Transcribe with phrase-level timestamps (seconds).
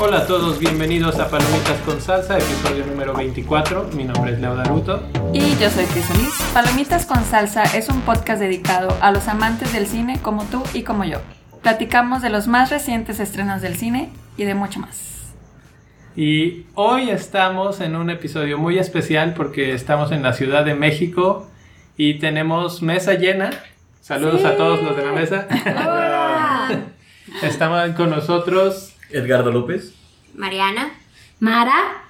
[0.00, 3.90] Hola a todos, bienvenidos a Palomitas con Salsa, episodio número 24.
[3.94, 5.02] Mi nombre es Leo Daruto.
[5.32, 6.34] Y yo soy Crisolis.
[6.52, 10.82] Palomitas con Salsa es un podcast dedicado a los amantes del cine como tú y
[10.82, 11.18] como yo.
[11.62, 15.17] Platicamos de los más recientes estrenos del cine y de mucho más.
[16.20, 21.48] Y hoy estamos en un episodio muy especial porque estamos en la Ciudad de México
[21.96, 23.50] y tenemos mesa llena.
[24.00, 25.46] Saludos a todos los de la mesa.
[25.64, 26.86] Hola.
[27.40, 29.94] Estamos con nosotros Edgardo López.
[30.34, 30.90] Mariana.
[31.38, 32.02] Mara.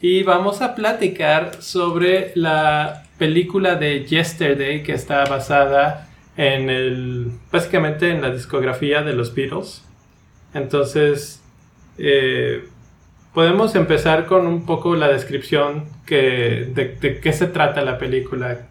[0.00, 8.10] y vamos a platicar sobre la película de Yesterday que está basada en el básicamente
[8.10, 9.84] en la discografía de los Beatles.
[10.54, 11.42] Entonces
[11.98, 12.68] eh,
[13.38, 18.62] podemos empezar con un poco la descripción que, de, de qué se trata la película.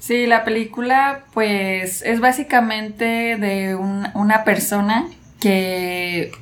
[0.00, 5.04] Sí, la película pues es básicamente de un- una persona
[5.40, 6.32] que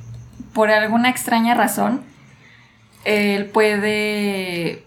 [0.55, 2.01] por alguna extraña razón
[3.05, 4.83] él puede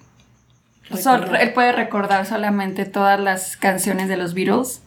[1.00, 4.82] sol- él puede recordar solamente todas las canciones de los Beatles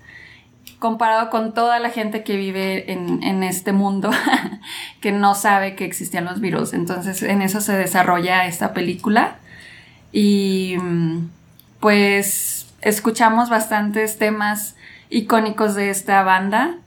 [0.80, 4.10] comparado con toda la gente que vive en, en este mundo
[5.00, 6.72] que no sabe que existían los Beatles.
[6.72, 9.36] Entonces en eso se desarrolla esta película
[10.10, 11.28] y mm,
[11.78, 14.74] pues escuchamos bastantes temas
[15.10, 16.78] icónicos de esta banda.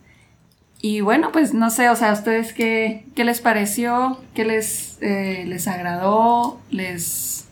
[0.82, 4.20] Y bueno, pues no sé, o sea, ¿a ustedes qué, qué les pareció?
[4.34, 6.60] ¿Qué les, eh, les agradó?
[6.72, 7.43] ¿Les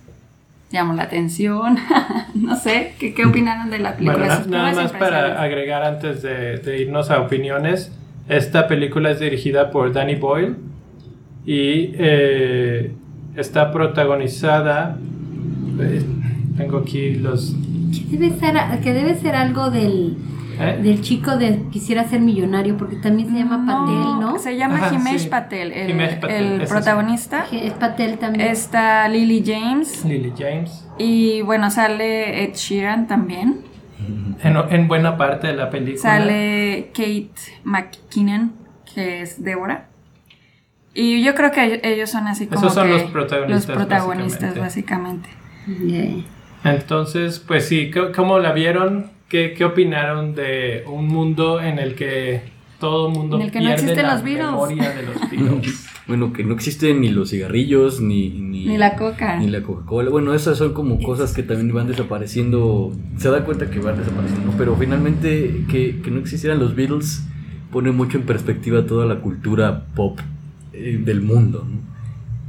[0.78, 1.78] llamó la atención?
[2.34, 4.40] no sé, ¿qué, qué opinaron de la película?
[4.40, 7.92] Bueno, nada más para agregar antes de, de irnos a opiniones,
[8.30, 10.56] esta película es dirigida por Danny Boyle
[11.46, 12.92] y eh,
[13.36, 14.98] está protagonizada.
[15.80, 16.02] eh,
[16.58, 17.56] tengo aquí los.
[17.92, 20.16] Que debe ser, que debe ser algo del,
[20.70, 20.78] ¿eh?
[20.82, 24.40] del chico de quisiera ser millonario, porque también se llama Patel, ¿no?
[24.40, 25.30] Se llama Ajá, Himesh sí.
[25.30, 26.72] Patel, el, Himesh Patel, el ese sí.
[26.74, 27.46] protagonista.
[27.52, 28.48] Es Patel también.
[28.50, 30.88] Está Lily James Lily James.
[30.98, 33.62] y bueno, sale Ed Sheeran también.
[34.44, 36.02] En, en buena parte de la película.
[36.02, 37.30] Sale Kate
[37.64, 38.54] McKinnon,
[38.96, 39.86] que es Débora.
[40.96, 44.58] Y yo creo que ellos son así como Esos son que los protagonistas, los protagonistas,
[44.58, 45.30] básicamente.
[45.86, 46.24] Yeah.
[46.64, 49.12] Entonces, pues sí, ¿cómo- ¿cómo la vieron?
[49.32, 52.42] ¿Qué, ¿Qué opinaron de un mundo en el que
[52.82, 54.46] todo el mundo En el que no existen la los Beatles?
[54.46, 55.88] memoria de los Beatles?
[56.08, 59.38] Bueno, que no existen ni los cigarrillos, ni, ni, Ni la coca.
[59.38, 60.10] ni la Coca-Cola.
[60.10, 62.92] Bueno, esas son como cosas que también van desapareciendo.
[63.16, 64.58] Se da cuenta que van desapareciendo, ¿no?
[64.58, 67.24] pero finalmente que, que no existieran los Beatles
[67.72, 70.20] pone mucho en perspectiva toda la cultura pop
[70.74, 71.66] eh, del mundo.
[71.66, 71.80] ¿no?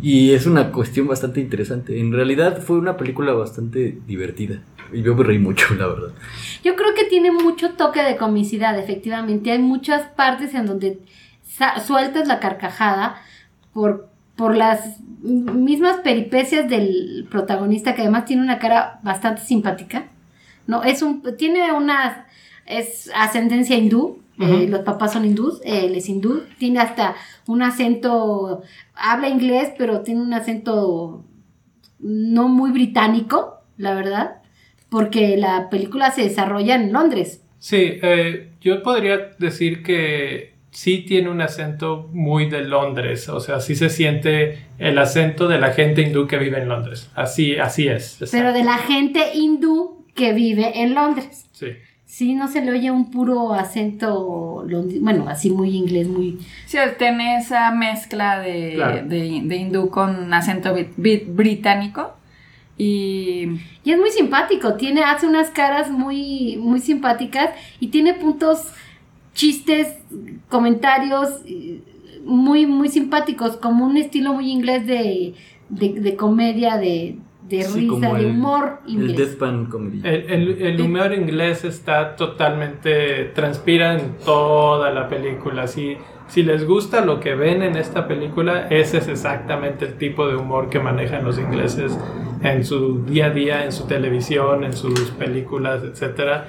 [0.01, 2.01] Y es una cuestión bastante interesante.
[2.01, 4.63] En realidad fue una película bastante divertida.
[4.93, 6.11] Y yo me reí mucho, la verdad.
[6.63, 9.51] Yo creo que tiene mucho toque de comicidad, efectivamente.
[9.53, 11.01] Hay muchas partes en donde
[11.87, 13.17] sueltas la carcajada
[13.73, 20.07] por, por las mismas peripecias del protagonista, que además tiene una cara bastante simpática.
[20.67, 22.27] No, es un, tiene una
[22.67, 24.19] es ascendencia hindú.
[24.39, 27.15] eh, los papás son hindús, él es hindú, tiene hasta
[27.47, 28.63] un acento,
[28.95, 31.23] habla inglés, pero tiene un acento
[32.01, 34.42] no muy británico, la verdad,
[34.93, 37.43] porque la película se desarrolla en Londres.
[37.59, 43.61] Sí, eh, yo podría decir que sí tiene un acento muy de Londres, o sea,
[43.61, 47.11] sí se siente el acento de la gente hindú que vive en Londres.
[47.15, 48.21] Así, así es.
[48.23, 48.37] exacto.
[48.37, 51.47] pero de la gente hindú que vive en Londres.
[51.53, 51.69] Sí.
[52.05, 56.39] Sí, no se le oye un puro acento, londi- bueno, así muy inglés, muy...
[56.67, 59.07] Sí, tiene esa mezcla de, Claro.
[59.09, 62.15] de, de hindú con acento brit- brit- británico.
[62.79, 63.49] Y
[63.85, 67.51] Y es muy simpático, tiene, hace unas caras muy, muy simpáticas
[67.81, 68.73] y tiene puntos,
[69.35, 69.99] chistes,
[70.49, 71.81] comentarios eh,
[72.25, 75.35] muy, muy simpáticos, como un estilo muy inglés de,
[75.69, 77.17] de, de comedia, de,
[77.49, 79.17] de Sí, risa, de humor El inglés.
[79.17, 80.01] Deadpan Comedy.
[80.05, 85.67] El, el- el humor inglés está totalmente, transpira en toda la película.
[85.67, 85.97] Si,
[86.29, 90.37] si les gusta lo que ven en esta película, ese es exactamente el tipo de
[90.37, 91.99] humor que manejan los ingleses
[92.43, 96.43] en su día a día, en su televisión, en sus películas, etc.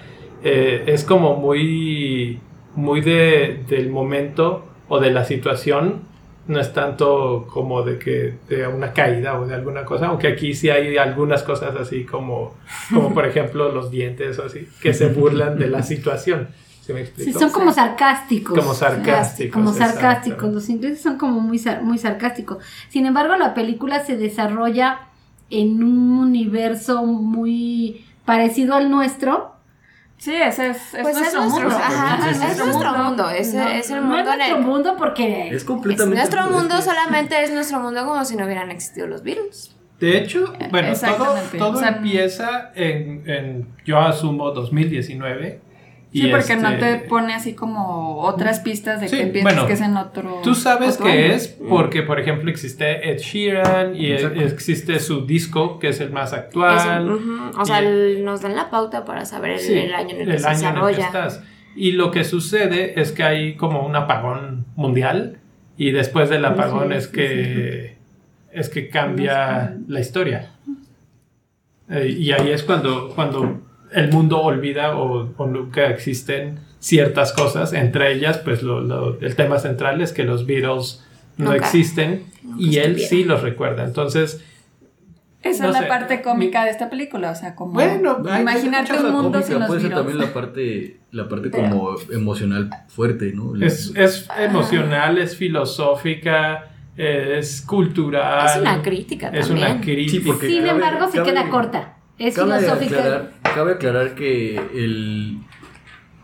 [0.43, 2.39] es como muy,
[2.75, 6.11] muy de, del momento o de la situación.
[6.45, 10.53] No es tanto como de que de una caída o de alguna cosa, aunque aquí
[10.53, 12.55] sí hay algunas cosas así como,
[12.93, 16.49] como por ejemplo los dientes o así, que se burlan de la situación.
[16.81, 18.59] ¿Sí me Sí, son como sarcásticos.
[18.59, 20.53] Como sarcásticos, Como sarcásticos.
[20.53, 22.57] Los ingleses son como muy, sar- muy sarcásticos.
[22.89, 24.99] Sin embargo, la película se desarrolla
[25.49, 29.51] en un universo muy parecido al nuestro.
[30.17, 31.75] Sí, ese es, es Pues es nuestro nuestro, mundo.
[31.75, 34.63] ajá, es nuestro mundo, es, No, es el no mundo es nuestro el...
[34.63, 36.17] mundo porque Es Es completamente.
[36.17, 39.75] nuestro mundo, es- solamente es nuestro mundo como si no hubieran existido los Beatles.
[39.99, 45.61] De hecho, bueno, todo, todo O sea, empieza en, en, yo asumo, 2019.
[46.13, 49.53] Sí, y porque no este, te pone así como otras pistas de Sí, que piensas
[49.55, 50.41] bueno, que es en otro.
[50.43, 51.33] Tú sabes otro que año.
[51.33, 54.39] es porque, por ejemplo, existe Ed Sheeran y Exacto.
[54.41, 57.09] existe su disco, que es el más Eso, actual.
[57.57, 60.27] O sea, el- nos dan la pauta para saber el, Sí, el año en el
[60.27, 61.05] que el se año en el que desarrolla.
[61.07, 61.43] estás.
[61.75, 65.39] Y lo que sucede es que hay como un apagón mundial
[65.77, 67.97] y después del apagón Sí, es sí, que
[68.51, 70.51] es que cambia la historia.
[71.89, 73.61] Eh, y ahí es cuando, cuando
[73.93, 79.35] el mundo olvida o, o nunca existen ciertas cosas, entre ellas pues lo- lo- el
[79.35, 81.03] tema central es que los Beatles
[81.37, 82.25] no Nunca- existen
[82.57, 83.83] y él sí los recuerda.
[83.85, 84.43] Entonces,
[85.41, 88.17] Esa no es la sé, parte cómica mi- de esta película, o sea, como Bueno,
[88.39, 92.69] imaginarte un mundo cómica, sin los puede ser también la parte, la parte como emocional
[92.87, 93.53] fuerte, ¿no?
[93.63, 98.45] Es, es emocional, es filosófica, es cultural.
[98.45, 99.71] Es una crítica Es también.
[99.71, 100.11] una crítica.
[100.11, 101.97] Sí, porque- Sin embargo, se queda corta.
[102.23, 102.97] Es Cabe filosófica.
[102.99, 105.37] aclarar, cabe aclarar que el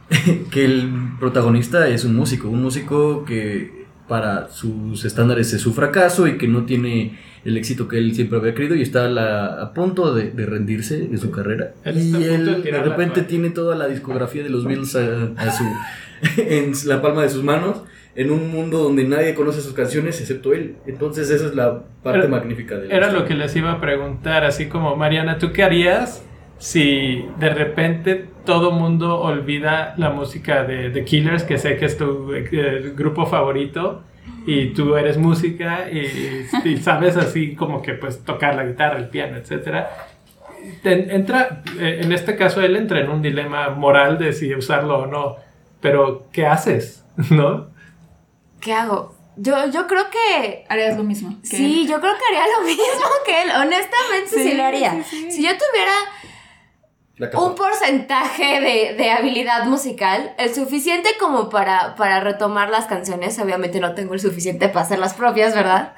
[0.51, 6.25] que el protagonista es un músico, un músico que para sus estándares es su fracaso
[6.27, 9.61] y que no tiene el éxito que él siempre había querido y está a, la-
[9.61, 11.73] a punto de, de rendirse de su carrera.
[11.83, 15.51] Él y de él de repente tiene toda la discografía de los Beatles a, a
[15.51, 15.63] su
[16.41, 17.83] en la palma de sus manos
[18.21, 20.75] en un mundo donde nadie conoce sus canciones excepto él.
[20.85, 24.43] Entonces esa es la parte Era- magnífica de Era lo que les iba a preguntar,
[24.43, 26.25] así como Mariana, ¿tú qué harías
[26.57, 31.97] si de repente todo mundo olvida la música de The Killers, que sé que es
[31.97, 34.01] tu eh, grupo favorito,
[34.45, 39.07] y tú eres música y, y sabes así como que pues tocar la guitarra, el
[39.09, 39.89] piano, etcétera?
[40.83, 44.99] Te- entra, eh, en este caso él entra en un dilema moral de si usarlo
[44.99, 45.37] o no,
[45.79, 47.05] pero ¿qué haces?
[47.31, 47.67] ¿No?
[48.61, 49.15] ¿Qué hago?
[49.37, 50.65] Yo, yo creo que...
[50.67, 51.39] Harías lo mismo.
[51.41, 53.51] que Sí, yo creo que haría lo mismo que él.
[53.51, 54.91] Honestamente, sí, Sí, lo haría.
[55.03, 55.31] sí, sí.
[55.31, 55.93] Si yo tuviera
[57.37, 63.37] un porcentaje de, de habilidad musical, el suficiente como para, para retomar las canciones.
[63.39, 65.93] Obviamente no tengo el suficiente para hacer las propias, ¿verdad?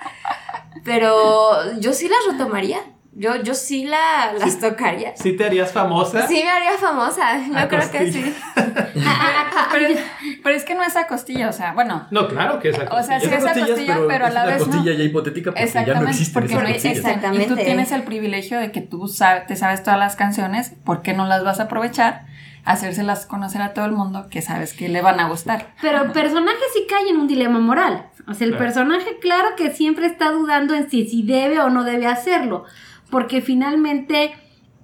[0.83, 2.79] Pero yo sí las retomaría.
[3.13, 5.11] Yo, yo sí la, las tocaría.
[5.17, 6.25] ¿Sí te harías famosa?
[6.27, 8.25] Sí me haría famosa, yo A creo que costilla.
[8.27, 8.35] sí.
[9.71, 9.99] pero, es,
[10.41, 12.07] pero es que no es a costilla, o sea, bueno.
[12.09, 13.51] No, claro que es la O sea, sí costilla.
[13.51, 14.73] esa costilla, pero a la es una vez no.
[14.73, 16.85] costilla ya hipotética porque ya no Exactamente, existen porque esas no costillas.
[16.97, 17.11] existen.
[17.11, 17.65] Y tú Exactamente.
[17.65, 21.25] tienes el privilegio de que tú sabes, te sabes todas las canciones, ¿por qué no
[21.25, 22.25] las vas a aprovechar?
[22.63, 25.73] Hacérselas conocer a todo el mundo que sabes que le van a gustar.
[25.81, 28.05] Pero el personaje sí cae en un dilema moral.
[28.27, 28.65] O sea, el Claro.
[28.65, 32.65] personaje, claro que siempre está dudando en si, si debe o no debe hacerlo.
[33.11, 34.31] Porque finalmente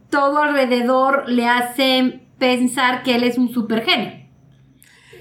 [0.10, 4.28] todo alrededor le hace pensar que él es un super genio.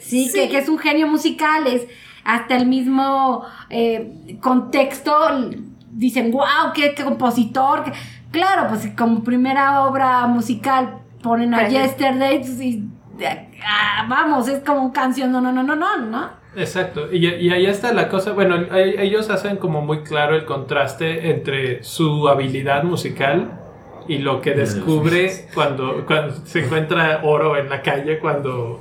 [0.01, 1.87] Sí, Que, que es un genio musical, es
[2.25, 5.15] hasta el mismo eh, contexto.
[5.91, 7.85] Dicen, wow, qué, qué compositor.
[7.85, 7.93] qué-".
[8.31, 12.85] Claro, pues como primera obra musical ponen a Yesterday pues, y
[13.67, 16.31] ah, vamos, es como un canción, no, no, no, no, no, ¿no?
[16.57, 21.31] Exacto, y, y ahí está la cosa, bueno, ellos hacen como muy claro el contraste
[21.31, 23.61] entre su habilidad musical
[24.09, 28.81] y lo que descubre cuando, cuando se encuentra oro en la calle cuando,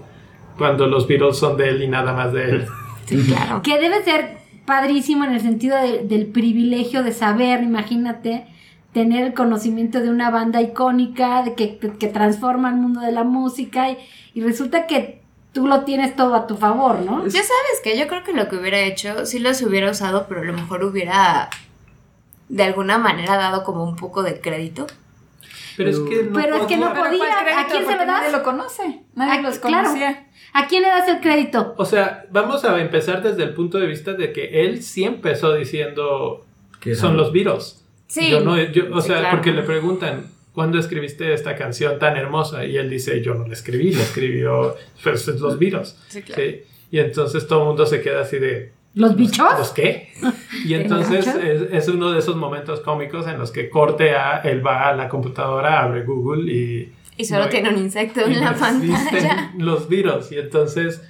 [0.57, 2.65] cuando los Beatles son de él y nada más de él.
[3.05, 3.61] Sí, claro.
[3.61, 8.45] Que debe ser padrísimo en el sentido de- del privilegio de saber, imagínate,
[8.93, 13.11] tener el conocimiento de una banda icónica, de que, que, que transforma el mundo de
[13.11, 13.97] la música y,
[14.33, 15.24] y resulta que
[15.55, 17.23] tú lo tienes todo a tu favor, ¿no?
[17.25, 20.41] Ya sabes que yo creo que lo que hubiera hecho, sí los hubiera usado, pero
[20.41, 21.49] a lo mejor hubiera
[22.49, 24.85] de alguna manera dado como un poco de crédito.
[25.77, 27.59] Pero es que no Pero es que no podía-.
[27.59, 28.07] ¿A quién se lo das?
[28.07, 28.99] Nadie lo conoce.
[29.15, 29.87] Nadie Ah, los claro.
[29.87, 30.27] conocía.
[30.53, 31.73] ¿A quién le das el crédito?
[31.77, 35.53] O sea, vamos a empezar desde el punto de vista de que él sí empezó
[35.53, 36.45] diciendo
[36.81, 37.81] Que son los Beatles.
[38.07, 38.29] Sí.
[38.29, 39.37] Yo no, yo- o Sí, sea, claro.
[39.37, 42.65] porque le preguntan, ¿cuándo escribiste esta canción tan hermosa?
[42.65, 45.95] Y él dice, yo no la escribí, la escribió pues, los Beatles.
[46.07, 46.41] Sí, claro.
[46.41, 46.61] Sí.
[46.89, 49.45] Y entonces todo el mundo se queda así de, ¿Los bichos?
[49.59, 50.13] ¿los qué?
[50.65, 54.65] Y entonces es, es uno de esos momentos cómicos en los que corte a, él
[54.65, 56.93] va a la computadora, abre Google y...
[57.17, 59.53] Y solo no- tiene un insecto en la pantalla.
[59.57, 60.31] los Beatles.
[60.31, 61.01] Y entonces,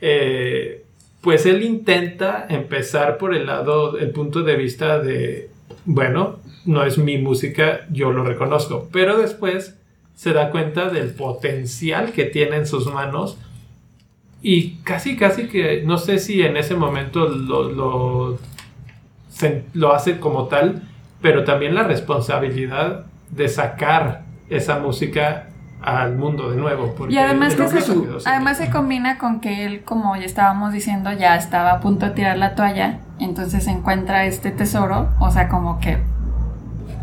[0.00, 0.84] eh,
[1.22, 5.50] pues él intenta empezar por el lado, el punto de vista de,
[5.84, 8.88] bueno, no es mi música, yo lo reconozco.
[8.92, 9.76] Pero después
[10.14, 13.38] se da cuenta del potencial que tiene en sus manos.
[14.42, 18.38] Y casi, casi que, no sé si en ese momento lo,
[19.74, 20.82] lo, hace como tal,
[21.20, 25.48] pero también la responsabilidad de sacar esa música
[25.82, 26.94] al mundo de nuevo.
[26.96, 27.92] porque Y además que se,
[28.24, 32.12] además se combina con que él, como ya estábamos diciendo, ya estaba a punto de
[32.12, 35.98] tirar la toalla, entonces encuentra este tesoro, o sea, como que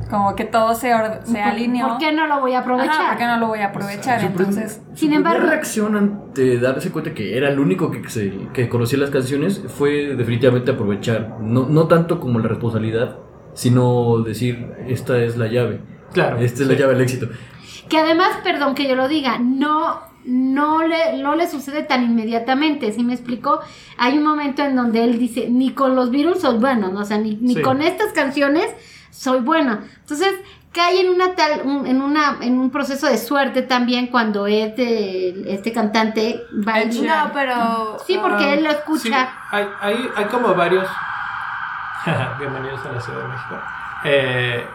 [0.09, 0.87] como que todo se,
[1.23, 1.87] se ¿Por- alineó.
[1.89, 2.89] ¿Por qué no lo voy a aprovechar?
[2.95, 4.19] Ajá, ¿por qué no lo voy a aprovechar?
[4.19, 8.09] Su prim- Entonces, su Sin embargo- reacción ante darse cuenta que era el único que,
[8.09, 11.35] se- que conocía las canciones fue definitivamente aprovechar.
[11.41, 13.17] No, no tanto como la responsabilidad,
[13.53, 15.81] sino decir, esta es la llave.
[16.11, 16.37] Claro.
[16.39, 16.79] Esta es la sí.
[16.79, 17.27] llave del éxito.
[17.89, 22.91] Que además, perdón que yo lo diga, no, no, le, no le sucede tan inmediatamente,
[22.91, 23.59] ¿sí me explico?
[23.97, 26.99] Hay un momento en donde él dice, ni con los Beatles soy bueno, ¿no?
[27.01, 27.61] o sea, ni, ni Sí.
[27.61, 28.67] con estas canciones
[29.09, 29.79] soy bueno.
[30.01, 30.35] Entonces,
[30.71, 35.51] cae en una tal, un- en una, en un proceso de suerte también cuando este,
[35.51, 37.27] este cantante va Sheeran.
[37.29, 37.97] No, pero.
[38.05, 39.29] Sí, porque ah, él lo Sí, escucha.
[39.49, 40.87] hay, hay, hay como varios.
[42.39, 43.55] Bienvenidos a la Ciudad de México.
[44.05, 44.67] Eh,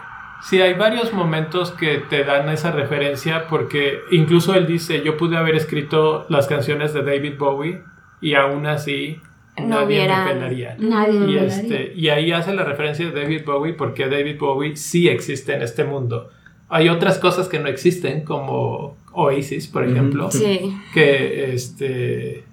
[0.43, 5.37] sí, hay varios momentos que te dan esa referencia porque incluso él dice, yo pude
[5.37, 7.81] haber escrito las canciones de David Bowie
[8.21, 9.19] y aún así
[9.57, 10.75] No nadie me pelaría.
[10.79, 15.07] Nadie Y, este, y ahí hace la referencia de David Bowie porque David Bowie sí
[15.09, 16.29] existe en este mundo.
[16.69, 20.73] Hay otras cosas que no existen, como Oasis, por ejemplo, Sí.
[20.93, 22.44] que, este,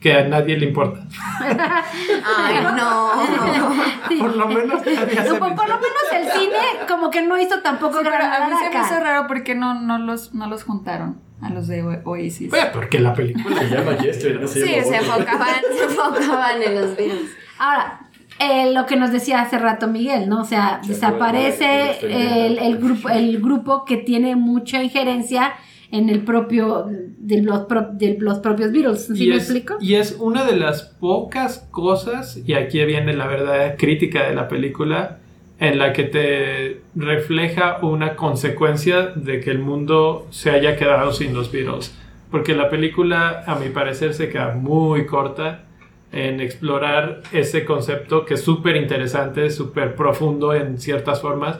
[0.00, 1.00] que a nadie le importa.
[1.40, 4.18] Ay, no.
[4.18, 5.80] Por lo menos nadie hace Por, por lo mención.
[5.80, 8.84] menos el cine como que no hizo tampoco Sí, pero gran a mí se me
[8.84, 12.50] hizo raro porque no, no, los, no los juntaron a los de O- Oasis.
[12.50, 16.74] Pues, porque la película Se llama Yesterday, no se Sí, se enfocaban, se enfocaban en
[16.74, 17.30] los Beatles.
[17.58, 18.00] Ahora,
[18.40, 20.40] eh, lo que nos decía hace rato Miguel, ¿no?
[20.42, 25.52] O sea, Se desaparece el, el grupo, el grupo que tiene mucha injerencia
[25.90, 26.86] en el propio,
[27.18, 29.06] de los, pro- de los propios Beatles.
[29.06, 29.76] ¿Sí y me es, explico?
[29.80, 34.48] y es una de las pocas cosas, y aquí viene la verdadera crítica de la
[34.48, 35.18] película,
[35.60, 41.34] en la que te refleja una consecuencia de que el mundo se haya quedado sin
[41.34, 41.96] los Beatles.
[42.30, 45.64] Porque la película, a mi parecer, se queda muy corta
[46.12, 51.58] en explorar ese concepto que es súper interesante, súper profundo en ciertas formas,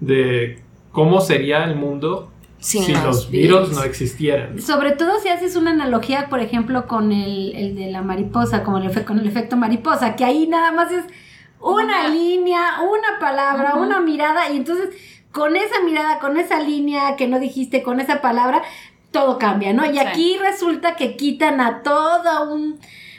[0.00, 0.58] de
[0.90, 3.70] cómo sería el mundo Sin si los Beatles.
[3.70, 4.60] no existieran.
[4.60, 8.78] Sobre todo si haces una analogía, por ejemplo, con el, el de la mariposa, como
[8.78, 11.04] el con el efecto mariposa, que ahí nada más es
[11.60, 14.90] una Una- línea, una palabra, una mirada, y entonces
[15.32, 18.62] con esa mirada, con esa línea que no dijiste, con esa palabra,
[19.10, 19.84] todo cambia, ¿no?
[19.86, 19.98] Y Sí.
[19.98, 22.78] aquí resulta que quitan a toda un-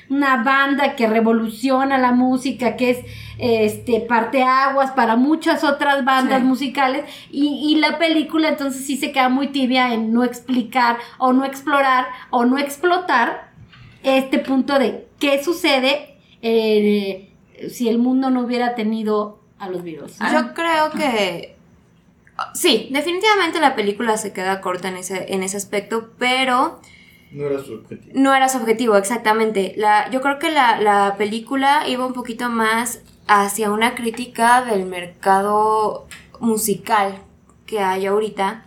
[0.10, 3.00] una banda que revoluciona la música, que es
[3.40, 6.46] este parteaguas para muchas otras bandas Sí.
[6.48, 11.34] musicales, y, y la película entonces sí se queda muy tibia en no explicar o
[11.34, 13.52] no explorar o no explotar
[14.04, 17.30] este punto de qué sucede eh,
[17.70, 19.82] si el mundo no hubiera tenido a los.
[20.20, 20.32] Ah.
[20.34, 21.56] Yo creo que.
[22.54, 26.80] Sí, definitivamente la película se queda corta en ese, en ese aspecto, pero
[27.32, 28.12] No era su objetivo.
[28.16, 29.74] no era su objetivo, exactamente.
[29.78, 34.86] La, yo creo que la, la película iba un poquito más hacia una crítica del
[34.86, 36.08] mercado
[36.40, 37.20] musical
[37.66, 38.64] que hay ahorita,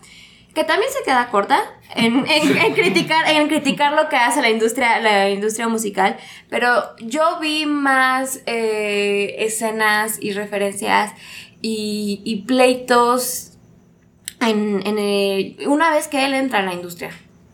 [0.55, 1.59] que también se queda corta
[1.95, 6.17] en, en- en criticar, en criticar lo que hace la industria, la industria musical,
[6.51, 11.13] pero yo vi más eh, escenas y referencias
[11.63, 13.53] y, y pleitos
[14.41, 17.11] en, en el- una vez que él entra en la industria.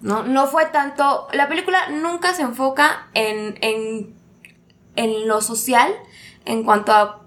[0.06, 0.22] ¿No?
[0.22, 1.26] no fue tanto.
[1.32, 4.14] La película nunca se enfoca en, en,
[4.94, 5.92] en lo social
[6.44, 7.25] en cuanto a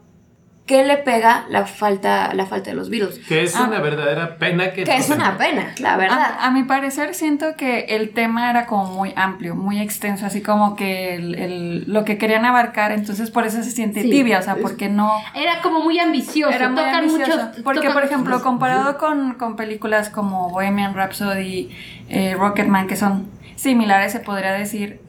[0.69, 3.15] qué le pega la falta, la falta de los virus.
[3.27, 3.65] Que es Ah.
[3.67, 4.83] una verdadera pena que...
[4.83, 6.19] Que es una pena, la verdad.
[6.39, 10.41] A, a mi parecer siento que el tema era como muy amplio, muy extenso, así
[10.43, 14.11] como que el, el- lo que querían abarcar, entonces por eso se siente Sí.
[14.11, 15.11] tibia, o sea, porque no...
[15.33, 16.53] Era como muy ambicioso.
[16.53, 20.49] Era muy tocan ambicioso, muchos- porque tocan por ejemplo muchos- comparado con, con películas como
[20.51, 21.71] Bohemian Rhapsody,
[22.09, 25.01] eh, Rocketman que son similares se podría decir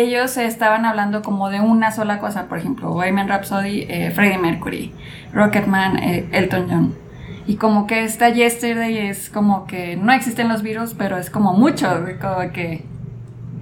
[0.00, 4.92] ellos estaban hablando como de una sola cosa por ejemplo Bohemian Rhapsody eh, Freddie Mercury
[5.32, 6.94] Rocketman eh, Elton John
[7.46, 11.52] y como que esta Yesterday es como que no existen los virus pero es como
[11.52, 11.88] mucho
[12.20, 12.84] como que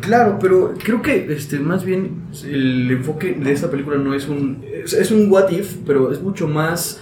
[0.01, 4.65] Claro, pero creo que este, más bien el enfoque de esta película no es un.
[4.85, 7.01] Es un what if, pero es mucho más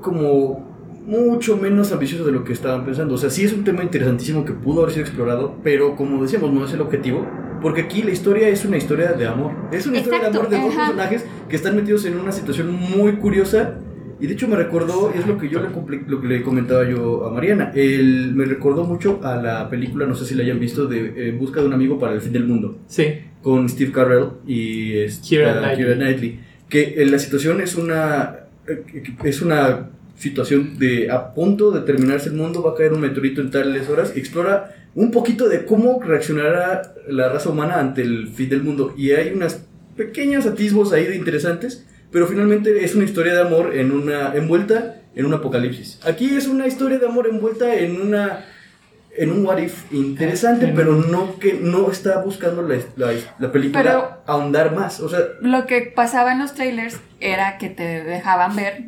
[0.00, 0.66] como.
[1.06, 3.14] mucho menos ambicioso de lo que estaban pensando.
[3.14, 6.52] O sea, sí es un tema interesantísimo que pudo haber sido explorado, pero como decíamos,
[6.52, 7.26] no es el objetivo.
[7.60, 9.52] Porque aquí la historia es una historia de amor.
[9.72, 10.86] Es una historia de amor de dos ajá.
[10.86, 13.74] personajes que están metidos en una situación muy curiosa.
[14.22, 15.68] Y de hecho me recordó, es lo que yo le,
[16.06, 20.14] lo que le comentaba yo a Mariana, el, me recordó mucho a la película, no
[20.14, 22.44] sé si la hayan visto, de En busca de un amigo para el fin del
[22.46, 23.04] mundo Sí,
[23.40, 25.94] con Steve Carell y esta, Keira Knightley.
[25.96, 26.40] Knightley.
[26.68, 28.40] Que eh, la situación es una.
[28.66, 28.82] eh,
[29.24, 29.88] Es una
[30.20, 33.88] situación de a punto de terminarse el mundo, va a caer un meteorito en tales
[33.88, 38.94] horas, explora un poquito de cómo reaccionará la raza humana ante el fin del mundo.
[38.96, 39.64] Y hay unas
[39.96, 44.96] pequeños atisbos ahí de interesantes, pero finalmente es una historia de amor en una envuelta
[45.14, 46.00] en un apocalipsis.
[46.04, 48.44] Aquí es una historia de amor envuelta en una
[49.16, 53.82] en un what if interesante, pero no que no está buscando la, la, la película
[53.82, 55.00] Pero- ahondar más.
[55.00, 58.84] O sea, Lo que pasaba en los trailers era que te dejaban ver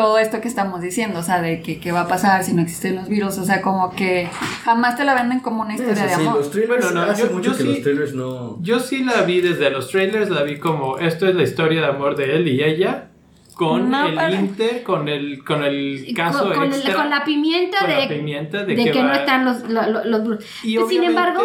[0.00, 2.62] todo esto que estamos diciendo, o sea, de que qué va a pasar si no
[2.62, 4.28] existen los virus, o sea, como que
[4.64, 6.36] jamás te la venden como una historia eso de sí, amor.
[6.38, 9.04] los trailers Bueno, no, hace yo- mucho yo que sí- los trailers no Yo sí
[9.04, 12.36] la vi desde los trailers, la vi como esto es la historia de amor de
[12.36, 13.08] él y ella
[13.54, 17.10] con No, el para- inter, con el con el caso con, con el- extra, con
[17.10, 20.04] la pimienta con de, la pimienta de, de que, que, no están los, lo- lo-
[20.04, 20.46] los brutos.
[20.62, 21.42] y Sin obviamente, embargo,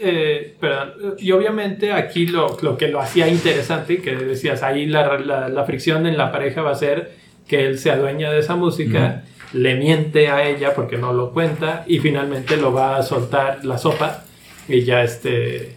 [0.00, 5.18] eh, perdón, y obviamente aquí lo, lo que lo hacía interesante, que decías, ahí la,
[5.18, 8.54] la, la fricción en la pareja va a ser que él se adueña de esa
[8.54, 13.64] música, le miente a ella porque no lo cuenta y finalmente lo va a soltar
[13.64, 14.24] la sopa
[14.68, 15.76] y ya este...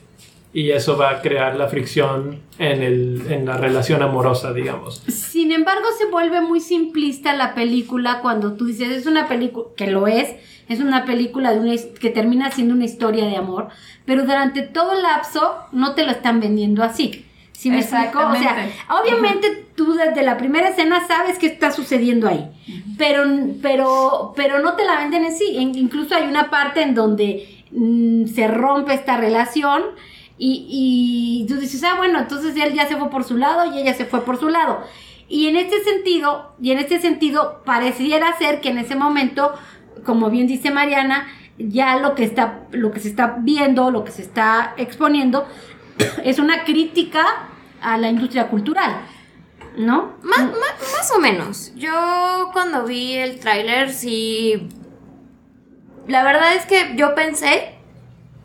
[0.54, 5.02] Y eso va a crear la fricción en, el, en la relación amorosa, digamos.
[5.08, 9.88] Sin embargo, se vuelve muy simplista la película cuando tú dices, es una película, que
[9.88, 10.28] lo es,
[10.68, 13.70] es una película de una, que termina siendo una historia de amor,
[14.04, 17.26] pero durante todo el lapso no te lo están vendiendo así.
[17.62, 18.20] ¿Sí me explico?
[18.28, 18.70] O sea,
[19.04, 22.50] obviamente tú desde la primera escena sabes qué está sucediendo ahí,
[22.98, 23.24] pero,
[23.62, 25.56] pero, pero no te la venden en sí.
[25.58, 29.84] En- incluso hay una parte en donde mm, se rompe esta relación
[30.40, 30.66] y,
[31.44, 33.94] y tú dices, ah, bueno, entonces él ya se fue por su lado y ella
[33.94, 34.80] se fue por su lado.
[35.30, 39.54] Y en este sentido, y en este sentido, pareciera ser que en ese momento,
[40.04, 41.28] como bien dice Mariana,
[41.60, 45.46] ya lo que está, lo que se está viendo, lo que se está exponiendo,
[46.26, 47.24] es una crítica
[47.82, 49.02] a la industria cultural.
[49.78, 50.18] ¿No?
[50.22, 51.72] Más, más, más o menos.
[51.76, 54.68] Yo cuando vi el tráiler sí...
[56.08, 57.76] La verdad es que yo pensé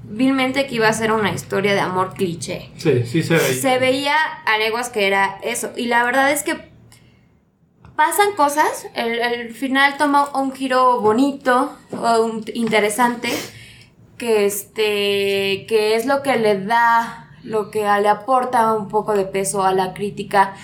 [0.05, 2.71] vilmente que iba a ser una historia de amor cliché.
[2.77, 3.41] Sí, sí se ve.
[3.41, 5.73] Se veía a leguas que era eso.
[5.77, 6.71] Y la verdad es que
[7.97, 8.87] pasan cosas.
[8.95, 13.31] El, el final toma un giro bonito, o un- interesante,
[14.19, 19.25] que este, que es lo que le da, lo que le aporta un poco de
[19.25, 20.55] peso a la crítica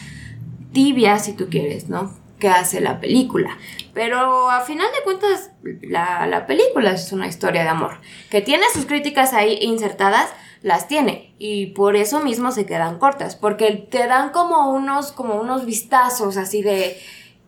[0.72, 2.12] tibia, si tú quieres, ¿no?
[2.38, 3.56] Que hace la película.
[3.94, 5.50] Pero a final de cuentas,
[5.82, 7.98] la, la película es una historia de amor.
[8.30, 10.28] Que tiene sus críticas ahí insertadas,
[10.62, 11.34] las tiene.
[11.38, 13.36] Y por eso mismo se quedan cortas.
[13.36, 16.98] Porque te dan como unos, como unos vistazos así de.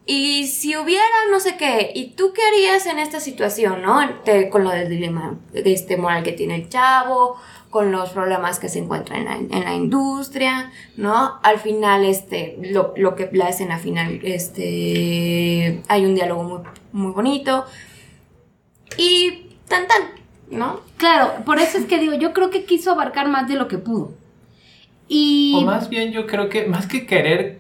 [0.07, 4.07] Y si hubiera no sé qué, ¿y tú qué harías en esta situación, no?
[4.23, 7.37] Te- con lo del dilema este moral que tiene el chavo,
[7.75, 11.41] con los problemas que se encuentran en la, en la industria, ¿no?
[11.43, 16.61] Al final, este, lo, lo que la escena final, este, hay un diálogo muy,
[16.93, 17.65] muy bonito.
[18.97, 20.03] Y tan tan,
[20.53, 20.83] ¿no?
[20.99, 23.79] Claro, por eso es que digo, yo creo que quiso abarcar más de lo que
[23.79, 24.13] pudo.
[25.09, 27.59] Y O más bien yo creo que más que querer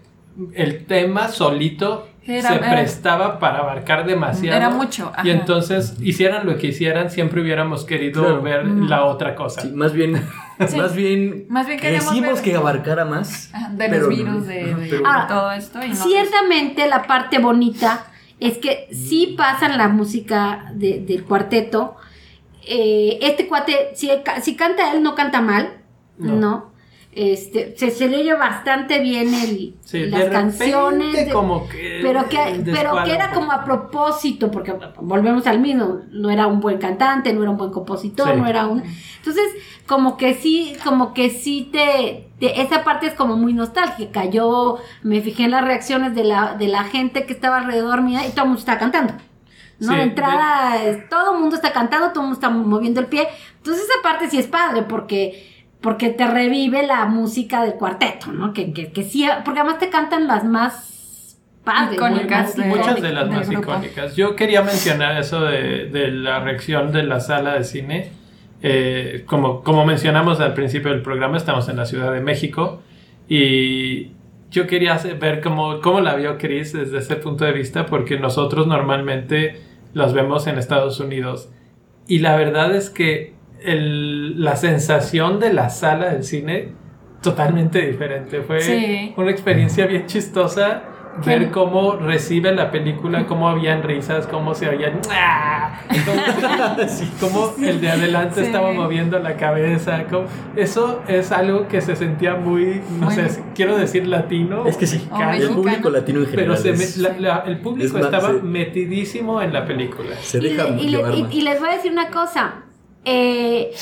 [0.55, 4.57] el tema solito Era- se era- prestaba para abarcar demasiado.
[4.57, 5.27] Era mucho, ajá.
[5.27, 8.43] Y entonces hicieran lo que hicieran, siempre hubiéramos querido Claro.
[8.43, 8.89] ver Mm.
[8.89, 9.61] la otra cosa.
[9.63, 10.15] Sí, más bien,
[10.69, 10.77] Sí.
[10.77, 13.53] más bien, Más bien queríamos quisimos ver- que abarcara más.
[13.55, 15.85] Ajá, de pero los no- virus, de, ajá, de pero- Ah, todo esto.
[15.85, 18.07] Y no ciertamente la parte bonita
[18.41, 21.97] es que sí pasan la música de- del cuarteto.
[22.67, 24.11] Eh, este cuate, si,
[24.43, 25.75] si canta él, no canta mal,
[26.17, 26.35] No.
[26.37, 26.74] ¿no?
[27.17, 31.27] Este, se, se le oye bastante bien el, Sí, las canciones.
[31.27, 36.01] de- como que pero que, pero que era como a propósito, porque volvemos al mismo,
[36.11, 38.41] no era un buen cantante, no era un buen compositor, Sí.
[38.41, 38.83] no era un...
[39.19, 39.45] Entonces,
[39.87, 44.25] como que sí, como que sí te, te- esa parte es como muy nostálgica.
[44.25, 48.27] Yo me fijé en las reacciones de la, de la gente que estaba alrededor mía
[48.27, 49.15] y todo el mundo está cantando.
[49.81, 49.91] ¿no?
[49.93, 50.75] Sí, de entrada,
[51.11, 53.29] todo el mundo está cantando, todo el mundo está moviendo el pie.
[53.59, 55.54] Entonces esa parte sí es padre porque,
[55.85, 58.55] porque te revive la música del cuarteto, ¿no?
[58.55, 61.97] Que, que, que sí, porque además te cantan las más padres.
[61.97, 63.71] Icónicas Más Muchas de las más grupo.
[63.71, 64.17] icónicas.
[64.17, 68.13] Yo quería mencionar eso de, de la reacción de la sala de cine.
[68.63, 72.81] Eh, como, como mencionamos al principio del programa, estamos en la Ciudad de México
[73.29, 74.13] y
[74.51, 78.67] yo quería ver cómo, cómo la vio Chris desde ese punto de vista, porque nosotros
[78.67, 79.61] normalmente
[79.93, 81.51] los vemos en Estados Unidos
[82.09, 86.69] y la verdad es que el- la sensación de la sala del cine
[87.23, 88.43] totalmente diferente.
[88.43, 89.15] Fue Sí.
[89.17, 90.83] una experiencia bien chistosa
[91.25, 95.01] ver cómo recibe la película, cómo habían risas, cómo se oían.
[95.13, 95.81] ¡ah!
[97.21, 98.47] Cómo, cómo el de adelante Sí.
[98.47, 100.05] estaba moviendo la cabeza.
[100.11, 104.67] cómo- eso es algo que se sentía muy, no Muy- sé, quiero decir latino.
[104.67, 105.55] Es que sí, O el mexicano.
[105.57, 108.31] público latino en Pero general se me- es- la- la- el público es más, estaba
[108.33, 108.41] sí.
[108.43, 110.17] metidísimo en la película.
[110.21, 111.35] se Y, deja y y- más.
[111.35, 112.55] y les voy a decir una cosa.
[113.05, 113.73] Eh,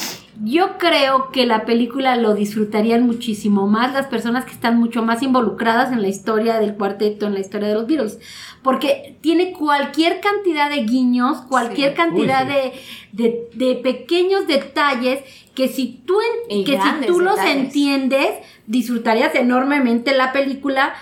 [0.45, 5.23] yo creo que la película lo disfrutarían muchísimo más las personas que están mucho más
[5.23, 8.19] involucradas en la historia del cuarteto, en la historia de los Beatles.
[8.63, 11.97] Porque tiene cualquier cantidad de guiños, cualquier Sí.
[11.97, 12.73] cantidad Uy, de,
[13.13, 15.21] de- de pequeños detalles
[15.55, 16.15] que si tú,
[16.49, 18.31] en- que si tú los entiendes,
[18.67, 20.95] disfrutarías enormemente la película.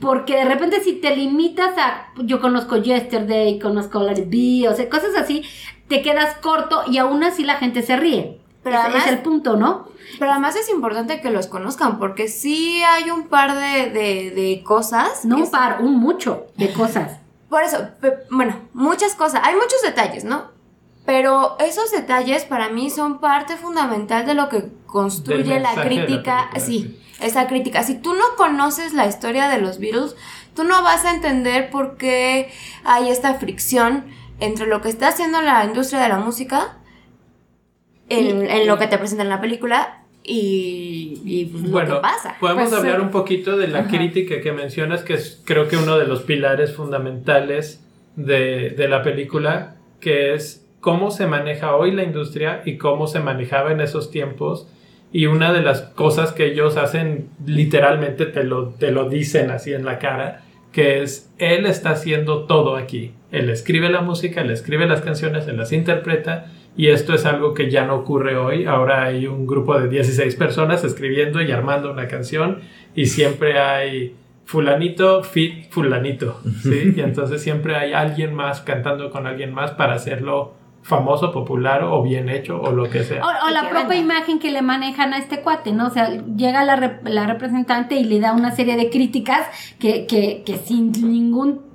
[0.00, 4.74] Porque de repente si te limitas a, yo conozco Yesterday, conozco Let It Be, o
[4.74, 5.42] sea, cosas así,
[5.88, 8.40] te quedas corto y aún así la gente se ríe.
[8.62, 9.88] Pero Ese además- es el punto, ¿no?
[10.18, 14.62] Pero además es importante que los conozcan, porque sí hay un par de, de, de
[14.64, 15.24] cosas.
[15.24, 17.18] No un par, un mucho de cosas.
[17.48, 19.40] Por eso, pe- bueno, muchas cosas.
[19.44, 20.50] Hay muchos detalles, ¿no?
[21.06, 26.50] Pero esos detalles para mí son parte fundamental de lo que construye la crítica.
[26.58, 27.82] sí, esa crítica.
[27.82, 30.14] Si tú no conoces la historia de los Beatles,
[30.54, 32.52] tú no vas a entender por qué
[32.84, 34.04] hay esta fricción
[34.40, 36.78] entre lo que está haciendo la industria de la música,
[38.08, 42.36] en, en lo que te presenta en la película y, y, pues, lo que pasa.
[42.40, 43.88] podemos Pues, hablar eh, un poquito de la ajá.
[43.88, 47.84] crítica que mencionas, que es creo que uno de los pilares fundamentales
[48.16, 53.20] de, de la película, que es cómo se maneja hoy la industria y cómo se
[53.20, 54.68] manejaba en esos tiempos.
[55.10, 59.72] Y una de las cosas que ellos hacen, literalmente te lo, te lo dicen así
[59.72, 63.12] en la cara, que es, él está haciendo todo aquí.
[63.30, 67.54] Él escribe la música, él escribe las canciones, él las interpreta, y esto es algo
[67.54, 68.64] que ya no ocurre hoy.
[68.64, 72.60] Ahora hay un grupo de 16 personas escribiendo y armando una canción,
[72.94, 74.14] y siempre hay
[74.44, 76.92] fulanito, fit, fulanito, ¿sí?
[76.96, 82.02] Y entonces siempre hay alguien más cantando con alguien más para hacerlo famoso, popular o
[82.02, 83.22] bien hecho o lo que sea.
[83.22, 83.96] O, la propia venda.
[83.96, 85.88] imagen que le manejan a este cuate, ¿no?
[85.88, 89.46] O sea, llega la, rep- la representante y le da una serie de críticas
[89.78, 91.67] que, que, que sin ningún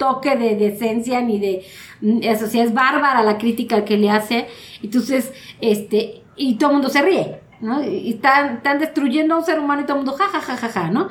[0.00, 1.64] toque de decencia ni de
[2.00, 4.48] mm, eso sí es bárbara la crítica que le hace
[4.82, 7.84] entonces este y todo el mundo se ríe ¿no?
[7.84, 10.56] y están, están destruyendo a un ser humano y todo el mundo ja ja ja
[10.56, 11.08] ja ja ¿no?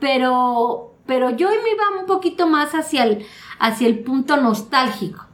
[0.00, 3.24] pero pero yo me iba un poquito más hacia el
[3.60, 5.24] hacia el punto nostálgico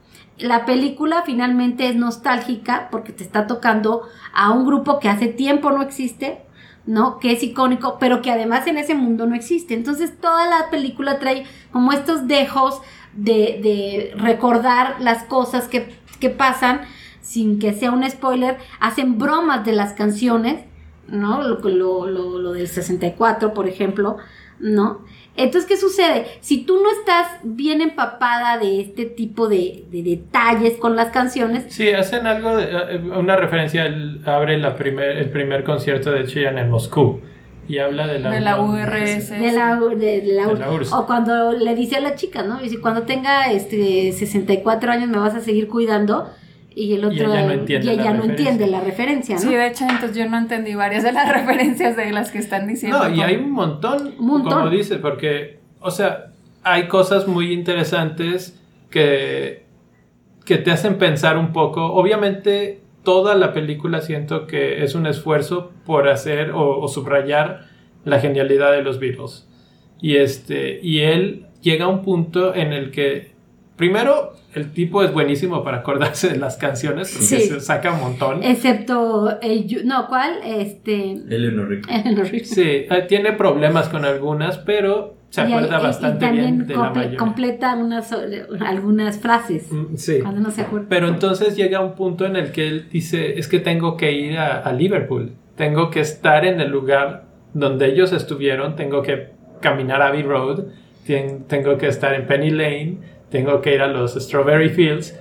[0.41, 5.71] la película finalmente es nostálgica porque te está tocando a un grupo que hace tiempo
[5.71, 6.41] no existe,
[6.85, 7.19] ¿no?
[7.19, 9.73] Que es icónico, pero que además en ese mundo no existe.
[9.73, 12.81] Entonces toda la película trae como estos dejos
[13.13, 16.81] de, de recordar las cosas que, que pasan
[17.21, 18.57] sin que sea un spoiler.
[18.79, 20.63] Hacen bromas de las canciones,
[21.07, 21.41] ¿no?
[21.41, 24.17] Lo, lo, lo, lo del 64, por ejemplo,
[24.59, 25.01] ¿no?
[25.37, 26.25] Entonces, ¿qué sucede?
[26.41, 31.65] Si tú no estás bien empapada de este tipo de, de detalles con las canciones,
[31.69, 36.25] Sí, hacen algo, de- eh, una referencia, él abre la primer, el primer concierto de
[36.25, 37.21] Cheyenne en Moscú
[37.67, 39.29] y habla de la, De la unión- URSS.
[39.29, 40.93] de la, de, de la- De la URSS.
[40.93, 42.59] o cuando le dice a la chica, ¿no?
[42.59, 46.29] Dice, cuando tenga este 64 años me vas a seguir cuidando
[46.73, 48.49] y el otro Y ella no entiende y ella la no referencia.
[48.49, 49.41] entiende la referencia, ¿no?
[49.41, 52.67] Sí, de hecho, entonces yo no entendí varias de las referencias de las que están
[52.67, 52.99] diciendo.
[52.99, 54.53] No, y como- hay un montón, Un montón.
[54.53, 56.27] como dices, porque, o sea,
[56.63, 59.63] hay cosas muy interesantes que,
[60.45, 61.85] que te hacen pensar un poco.
[61.93, 67.65] Obviamente, toda la película siento que es un esfuerzo por hacer o, o subrayar
[68.05, 69.47] la genialidad de los Beatles.
[70.01, 73.30] Y, este, y él llega a un punto en el que,
[73.81, 77.41] primero, el tipo es buenísimo para acordarse de las canciones, porque Sí.
[77.49, 78.43] se saca un montón.
[78.43, 80.33] Excepto el yu- no, ¿cuál?
[80.45, 81.91] Este Eleanor Rigby.
[81.91, 82.45] Eleanor Rigby.
[82.45, 86.75] Sí, eh, tiene problemas con algunas, pero se acuerda y- bastante y también bien de
[86.75, 87.17] la mayoría.
[87.17, 88.11] completa unas,
[88.59, 90.19] algunas frases Mm, Sí.
[90.21, 90.85] cuando no se acuerda.
[90.89, 94.37] Pero entonces llega un punto en el que él dice, es que tengo que ir
[94.37, 97.23] a, a Liverpool, tengo que estar en el lugar
[97.55, 100.65] donde ellos estuvieron, tengo que caminar a Abbey Road,
[101.47, 102.97] tengo que estar en Penny Lane,
[103.31, 105.17] tengo que ir a los Strawberry Fields,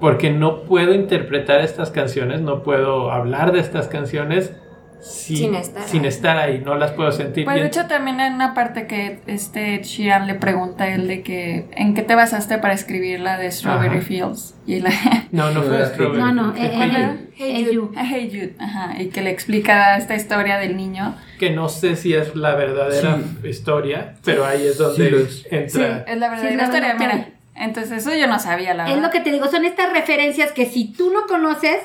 [0.00, 4.52] porque no puedo interpretar estas canciones, no puedo hablar de estas canciones
[5.00, 6.08] sin, Sin estar sin ahí.
[6.08, 7.66] estar ahí, no las puedo sentir Pues de bien.
[7.68, 11.94] hecho también hay una parte que este Sheeran le pregunta a él de que ¿en
[11.94, 14.06] qué te basaste para escribir la de Strawberry Ajá.
[14.06, 14.56] Fields?
[14.66, 14.86] Y él
[15.30, 17.16] No, no fue Strawberry No, no, eh, eh.
[17.36, 17.96] Hey Jude.
[17.96, 21.14] Hey Jude, ajá, y que le explica esta historia del niño.
[21.38, 26.04] que no sé si es la verdadera historia, pero ahí es donde Sí entra.
[26.08, 27.28] es la verdadera Sí, la historia, mira.
[27.60, 29.02] Entonces eso yo no sabía, la Es verdad.
[29.06, 31.78] lo que te digo, son estas referencias que si tú no conoces,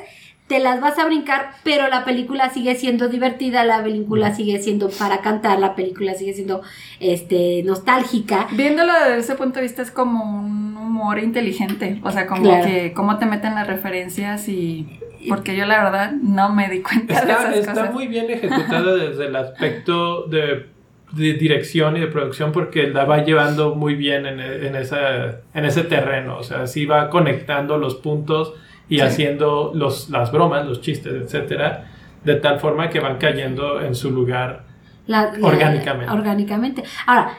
[0.48, 4.90] te las vas a brincar, pero la película sigue siendo divertida, la película sigue siendo
[4.90, 6.62] para cantar, la película sigue siendo
[7.00, 8.48] este nostálgica.
[8.52, 12.66] Viéndolo desde ese punto de vista es como un humor inteligente, o sea, como Claro.
[12.66, 17.14] que cómo te meten las referencias y porque yo la verdad no me di cuenta
[17.14, 17.94] de Está, esas está cosas.
[17.94, 20.66] muy bien ejecutada desde el aspecto de,
[21.14, 25.66] de dirección y de producción porque la va llevando muy bien en, en, esa, en
[25.66, 26.38] ese terreno.
[26.38, 28.54] O sea, sí va conectando los puntos
[28.90, 29.02] y Sí.
[29.02, 31.92] haciendo los, las bromas, los chistes, etcétera,
[32.24, 34.66] de tal forma que van cayendo en su lugar.
[35.08, 36.12] La- la- Orgánicamente.
[36.12, 36.84] orgánicamente.
[37.06, 37.32] Ahora,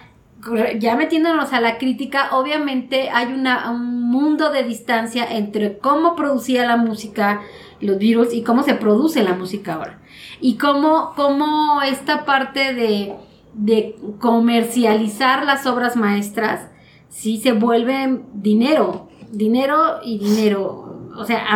[0.78, 6.66] ya metiéndonos a la crítica, obviamente hay una, un mundo de distancia entre cómo producía
[6.66, 7.40] la música
[7.80, 9.98] los Beatles y cómo se produce la música ahora.
[10.40, 13.14] Y cómo, cómo esta parte de,
[13.54, 16.68] de comercializar las obras maestras,
[17.08, 20.83] sí se vuelve dinero, dinero y dinero.
[21.16, 21.54] O sea, a,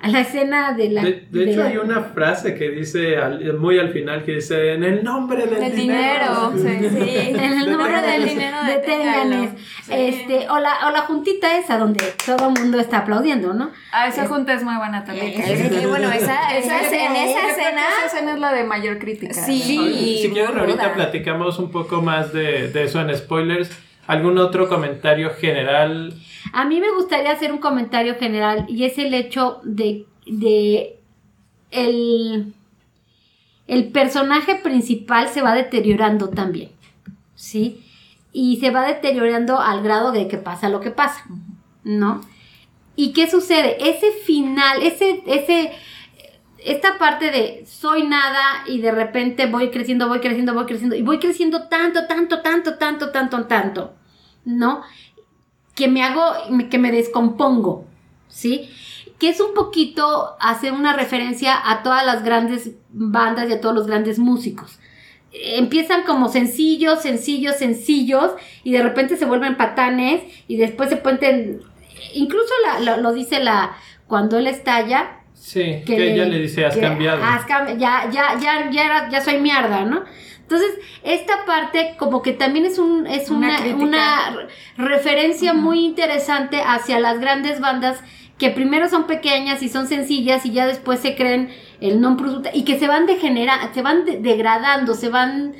[0.00, 1.02] a la escena de la...
[1.02, 4.72] De, de hecho, la- hay una frase que dice al- muy al final que dice:
[4.74, 6.50] En el nombre del El dinero.
[6.50, 7.18] dinero, sí, sí.
[7.38, 9.48] en el nombre del dinero, deténganlo.
[9.84, 9.92] Sí.
[9.94, 13.70] Este, o la, o la juntita esa donde todo el mundo está aplaudiendo, ¿no?
[13.92, 15.28] Ah, esa junta es muy buena también.
[15.40, 17.82] Eh, eh, bueno, esa, esa, Yo en esa escena.
[17.98, 19.34] Esa escena es la de mayor crítica.
[19.34, 19.60] Sí.
[20.22, 20.94] si quieren, ahorita ruda.
[20.94, 23.70] platicamos un poco más de, de eso en spoilers.
[24.06, 26.12] ¿Algún otro comentario general?
[26.52, 30.98] A mí me gustaría hacer un comentario general y es el hecho de, de
[31.70, 32.54] el,
[33.66, 36.70] el personaje principal se va deteriorando también,
[37.34, 37.84] ¿sí?
[38.32, 41.24] Y se va deteriorando al grado de que pasa lo que pasa,
[41.84, 42.20] ¿no?
[42.96, 43.76] ¿Y qué sucede?
[43.88, 45.72] Ese final, ese, ese,
[46.58, 51.02] esta parte de soy nada y de repente voy creciendo, voy creciendo, voy creciendo y
[51.02, 53.94] voy creciendo tanto, tanto, tanto, tanto, tanto, tanto,
[54.44, 54.82] ¿no?
[55.74, 56.22] Que me hago,
[56.70, 57.84] que me descompongo,
[58.28, 58.68] ¿sí?
[59.18, 63.74] Que es un poquito hacer una referencia a todas las grandes bandas y a todos
[63.74, 64.78] los grandes músicos.
[65.32, 68.32] Empiezan como sencillos, sencillos, sencillos
[68.64, 71.62] y de repente se vuelven patanes y después se pueden,
[72.12, 73.74] incluso la- lo- lo dice la,
[74.06, 77.20] cuando él estalla, Sí, que, ella le dice: Has que cambiado.
[77.24, 77.46] has
[77.78, 80.04] ya, ya, ya, ya, era- ya soy mierda, ¿no?
[80.52, 83.56] Entonces, esta parte como que también es, un, es Una
[84.76, 88.00] referencia muy interesante hacia las grandes bandas
[88.38, 92.16] que primero son pequeñas y son sencillas y ya después se creen el non
[92.52, 95.54] y que se van degenerando, se van de- degradando, se van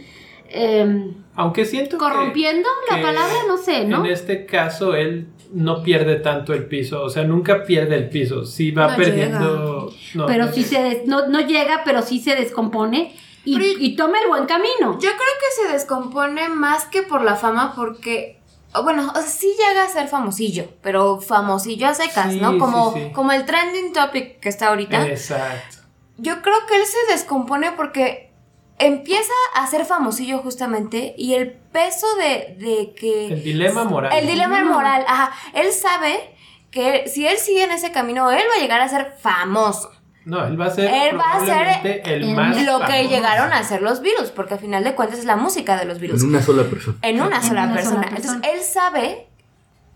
[0.48, 4.05] em, Aunque siento que- corrompiendo, la que palabra no sé, ¿no?
[4.05, 7.02] En este caso, él no pierde tanto el piso.
[7.02, 8.44] O sea, nunca pierde el piso.
[8.44, 9.92] Sí va No perdiendo.
[10.14, 13.81] no, pero no sí se des- no, no llega, pero sí se descompone y, Pero-
[13.81, 14.92] y toma el buen camino.
[14.94, 18.38] Yo creo que se descompone más que por la fama porque,
[18.85, 22.59] bueno, o sea, sí llega a ser famosillo, pero famosillo a secas, Sí, ¿no?
[22.59, 23.12] Como, sí, sí.
[23.12, 25.07] como el trending topic que está ahorita.
[25.07, 25.78] Exacto.
[26.18, 28.31] Yo creo que él se descompone porque
[28.78, 33.28] empieza a ser famosillo justamente y el peso de, de que...
[33.28, 34.12] El dilema moral.
[34.16, 35.33] El dilema moral, ajá.
[35.55, 36.35] Él sabe
[36.70, 39.90] que si él sigue en ese camino, él va a llegar a ser famoso.
[40.24, 40.85] No, él va a ser.
[40.85, 42.56] Él va a ser el más.
[42.64, 43.08] Lo que famoso.
[43.08, 45.98] llegaron a hacer los virus, porque al final de cuentas es la música de los
[45.98, 46.22] virus.
[46.22, 46.96] En una sola persona.
[47.02, 47.96] en una En sola una persona.
[48.02, 48.37] sola persona.
[48.38, 49.26] Entonces, él sabe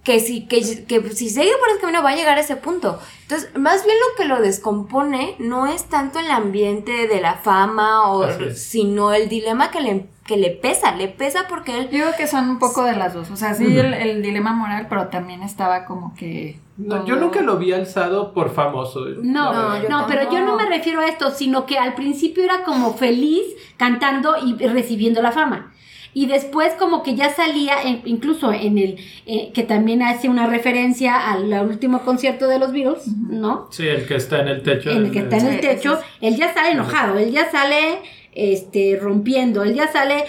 [0.03, 3.01] que si, que, que si sigue por ese camino va a llegar a ese punto.
[3.23, 8.11] Entonces, más bien lo que lo descompone no es tanto el ambiente de la fama,
[8.13, 10.95] o, sino el dilema que le, que le pesa.
[10.95, 11.85] Le pesa porque él...
[11.91, 13.31] Yo digo que son un poco de las dos.
[13.31, 16.61] O sea, sí, el, el dilema moral, pero también estaba como que.
[16.79, 19.07] No, yo todo- nunca lo vi alzado por famoso.
[19.23, 22.65] No, yo no, pero yo no me refiero a esto, sino que al principio era
[22.65, 23.43] como feliz
[23.77, 25.73] cantando y recibiendo la fama.
[26.13, 27.75] Y después como que ya salía,
[28.07, 32.73] incluso en el, eh, que también hace una referencia al, al último concierto de los
[32.73, 33.69] Beatles, ¿no?
[33.71, 34.91] Sí, el que está en el techo.
[34.91, 37.99] En el que está en el techo, él ya sale enojado, él ya sale
[38.33, 40.25] este, rompiendo, él ya sale,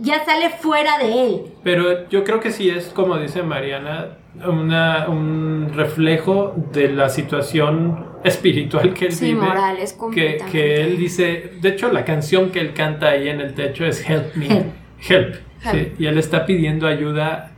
[0.00, 1.40] ya sale fuera de él.
[1.62, 8.06] Pero yo creo que sí es, como dice Mariana, una, un reflejo de la situación
[8.24, 9.40] espiritual que él Sí, vive.
[9.46, 13.40] moral, es que, que él dice, de hecho la canción que él canta ahí en
[13.40, 14.66] el techo es Help Me, Help.
[15.08, 15.74] Help, Help.
[15.74, 17.52] sí, y él está pidiendo ayuda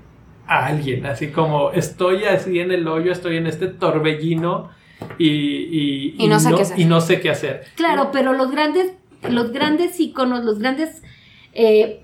[0.47, 4.71] a alguien, así como estoy así en el hoyo, estoy en este torbellino
[5.19, 6.79] y, y, Y no sé qué hacer.
[6.81, 7.65] y no sé qué hacer.
[7.75, 8.93] Claro, pero los grandes,
[9.29, 11.03] los grandes íconos, los grandes,
[11.55, 12.03] eh,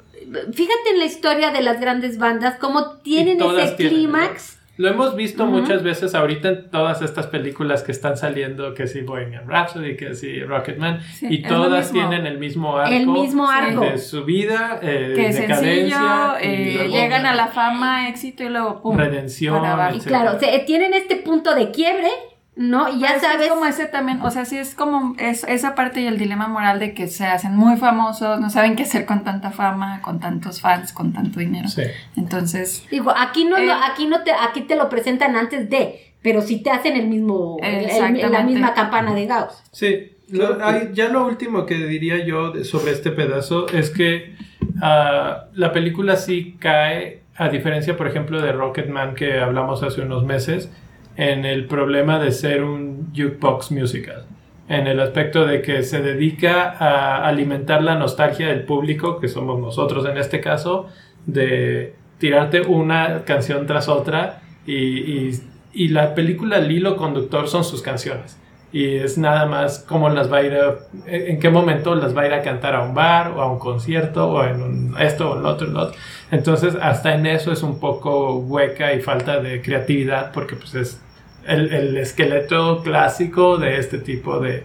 [0.53, 4.56] fíjate en la historia de las grandes bandas, cómo tienen ese clímax.
[4.79, 9.01] Lo hemos visto muchas veces ahorita en todas estas películas que están saliendo, que si
[9.01, 12.09] Bohemian Rhapsody, que si Rocketman, Sí, y todas mismo.
[12.11, 12.93] tienen el mismo arco.
[12.93, 13.81] El mismo arco.
[13.81, 18.09] De su vida, eh, Que es decadencia, sencillo, y eh, luego llegan a la fama,
[18.11, 18.97] éxito y luego pum.
[18.99, 19.63] redención.
[19.95, 22.09] Y claro, se- tienen este punto de quiebre
[22.57, 22.89] ¿no?
[22.89, 23.43] Y ya Pero sabes.
[23.47, 26.49] Es como ese también, o sea, sí es como es, esa parte y el dilema
[26.49, 30.19] moral de que se hacen muy famosos, no saben qué hacer con tanta fama, con
[30.21, 31.69] tantos fans, con tanto dinero.
[31.69, 31.83] Sí.
[32.17, 33.69] Entonces, Digo, aquí no, Eh.
[33.91, 37.59] aquí no te, aquí te lo presentan antes de, pero sí te hacen el mismo,
[37.63, 39.63] el- el- la misma campana de Gauss.
[39.71, 44.35] Sí, lo- hay- ya lo último que diría yo de- sobre este pedazo es que
[44.83, 50.25] ah, la película sí cae, a diferencia, por ejemplo, de Rocketman que hablamos hace unos
[50.25, 50.71] meses,
[51.17, 54.27] en el problema de ser un jukebox musical.
[54.69, 59.61] En el aspecto de que se dedica a alimentar la nostalgia del público, que somos
[59.61, 60.89] nosotros en este caso,
[61.25, 65.41] de tirarte una canción tras otra y, y-
[65.73, 68.39] y la película, el hilo conductor son sus canciones
[68.73, 70.75] y es nada más cómo las va a ir a-
[71.07, 73.59] en qué momento las va a ir a cantar a un bar o a un
[73.59, 75.97] concierto o en un- esto o el otro, otro.
[76.31, 81.03] Entonces hasta en eso es un poco hueca y falta de creatividad porque pues es
[81.49, 84.65] el, el esqueleto clásico de este tipo de,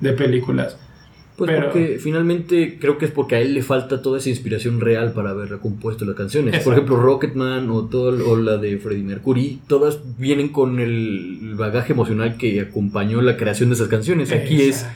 [0.00, 0.78] de películas.
[1.36, 4.80] Pues Pero- porque finalmente creo que es porque a él le falta toda esa inspiración
[4.80, 6.54] real para haber compuesto las canciones.
[6.54, 6.64] Exacto.
[6.64, 11.92] Por ejemplo, Rocketman o, todo, o la de Freddie Mercury, todas vienen con el bagaje
[11.92, 14.32] emocional que acompañó la creación de esas canciones.
[14.32, 14.86] Aquí es,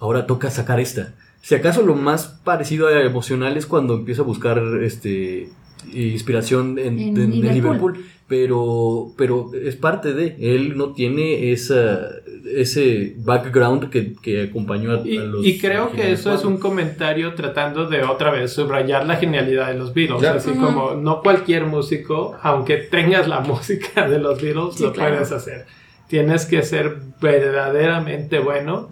[0.00, 1.14] ahora toca sacar esta.
[1.40, 5.48] Si acaso lo más parecido a emocional es cuando empieza a buscar este
[5.94, 7.54] inspiración en, En en- en Liverpool.
[7.54, 8.04] Liverpool.
[8.30, 10.36] Pero, pero es parte de.
[10.38, 11.98] Él no tiene esa,
[12.54, 15.44] ese background que, que acompañó a, Y, a los.
[15.44, 16.60] y creo que eso es un cuadros.
[16.70, 20.20] comentario tratando de otra vez subrayar la genialidad de los Beatles.
[20.20, 20.38] Claro.
[20.38, 25.14] Así como no cualquier músico, aunque tengas la música de los Beatles, Sí, lo claro.
[25.16, 25.66] puedes hacer.
[26.06, 28.90] Tienes que ser verdaderamente bueno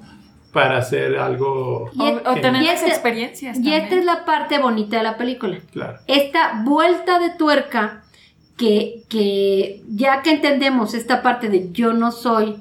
[0.52, 3.56] para hacer algo Y- o, o tener y las este- experiencias.
[3.58, 3.82] Y también.
[3.84, 5.58] esta es la parte bonita de la película.
[5.72, 5.98] claro.
[6.08, 8.02] Esta vuelta de tuerca
[8.58, 12.56] que, que ya que entendemos esta parte de yo no soy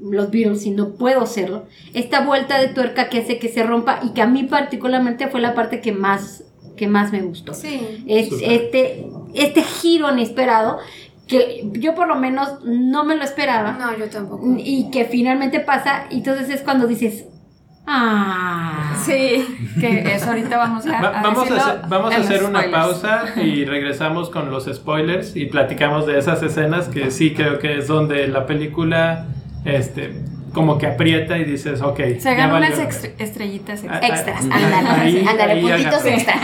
[0.00, 4.00] los Beatles y no puedo serlo, esta vuelta de tuerca que hace que se rompa
[4.02, 6.44] y que a mí particularmente fue la parte que más,
[6.76, 7.54] que más me gustó.
[7.54, 8.04] Sí.
[8.06, 10.78] Es este, este giro inesperado
[11.26, 14.44] que yo por lo menos no me lo esperaba No, yo tampoco.
[14.58, 17.24] y que finalmente pasa y entonces es cuando dices,
[17.86, 19.44] ah, Sí.
[19.80, 22.72] Que eso ahorita vamos a, Va- a vamos a hacer, vamos a hacer una spoilers.
[22.86, 27.78] pausa y regresamos con los spoilers y platicamos de esas escenas que sí creo que
[27.78, 29.26] es donde la película
[29.64, 30.22] este
[30.54, 32.00] como que aprieta y dices, ok.
[32.20, 32.78] Se ganan unas
[33.18, 34.34] estrellitas Ah, extra.
[34.38, 34.44] Extras.
[34.52, 36.34] Ahí- Ándale, ándale, puntitos extra.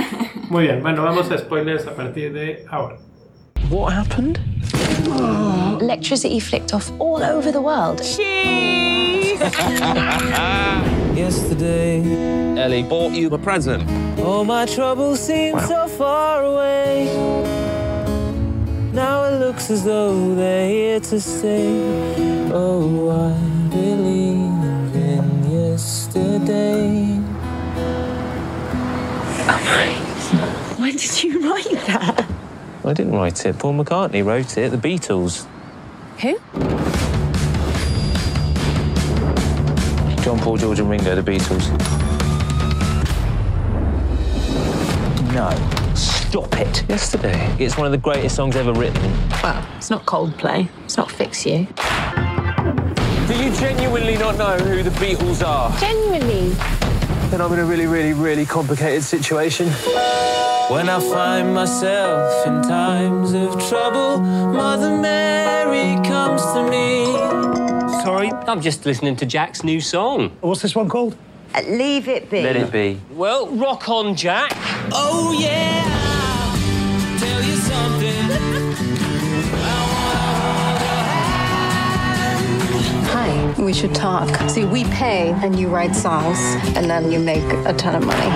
[0.49, 2.97] Muy bien, bueno, vamos a spoilers a partir de ahora.
[3.71, 4.39] What happened?
[5.81, 8.03] Electricity flicked off all over the world.
[11.21, 12.01] Yesterday,
[12.59, 13.87] Ellie bought you a present.
[14.21, 17.05] all my troubles seem so far away.
[18.95, 22.49] Now it looks as though they're here to stay.
[22.51, 27.17] Oh, I believe in yesterday.
[30.81, 32.27] When did you write that?
[32.83, 33.59] I didn't write it.
[33.59, 34.71] Paul McCartney wrote it.
[34.71, 35.47] The Beatles.
[36.23, 36.39] Who?
[40.31, 41.21] John Paul, George, and Ringo.
[41.21, 41.67] The Beatles.
[45.35, 45.51] No.
[45.97, 46.89] Stop it.
[46.89, 47.53] Yesterday.
[47.59, 49.03] It's one of the greatest songs ever written.
[49.43, 50.69] Well, it's not Coldplay.
[50.85, 51.67] It's not Fix You.
[53.27, 55.77] Do you genuinely not know who the Beatles are?
[55.81, 56.51] Genuinely.
[57.31, 59.67] Then I'm in a really, really, really complicated situation.
[60.69, 67.60] When I find myself in times of trouble, Mother Mary comes to me.
[68.03, 70.31] Sorry, I'm just listening to Jack's new song.
[70.41, 71.17] What's this one called?
[71.55, 72.43] Uh, leave it be.
[72.43, 72.99] Let it be.
[73.11, 74.53] Well, rock on, Jack.
[74.93, 75.85] Oh yeah,
[77.19, 78.31] tell you something.
[83.13, 84.49] Hi, we should talk.
[84.49, 86.39] See, we pay and you write songs,
[86.77, 88.31] and then you make a ton of money.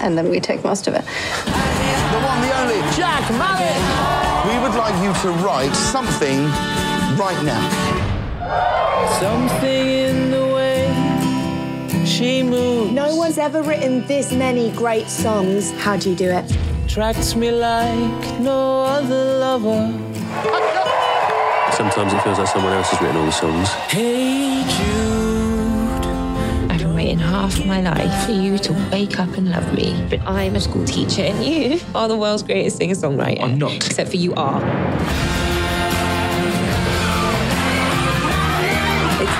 [0.00, 1.04] And then we take most of it.
[1.04, 2.80] The one, the only.
[2.96, 3.76] Jack Mallet!
[4.48, 6.44] We would like you to write something
[7.18, 7.99] right now.
[9.18, 15.70] Something in the way she moves No one's ever written this many great songs.
[15.72, 16.44] How do you do it?
[16.90, 19.92] attracts me like no other lover.
[21.72, 23.68] Sometimes it feels like someone else has written all the songs.
[23.68, 26.04] Hey Jude.
[26.68, 30.04] I've been waiting half my life for you to wake up and love me.
[30.10, 33.40] But I'm a school teacher and you are the world's greatest singer-songwriter.
[33.40, 33.76] I'm not.
[33.76, 34.60] Except for you are.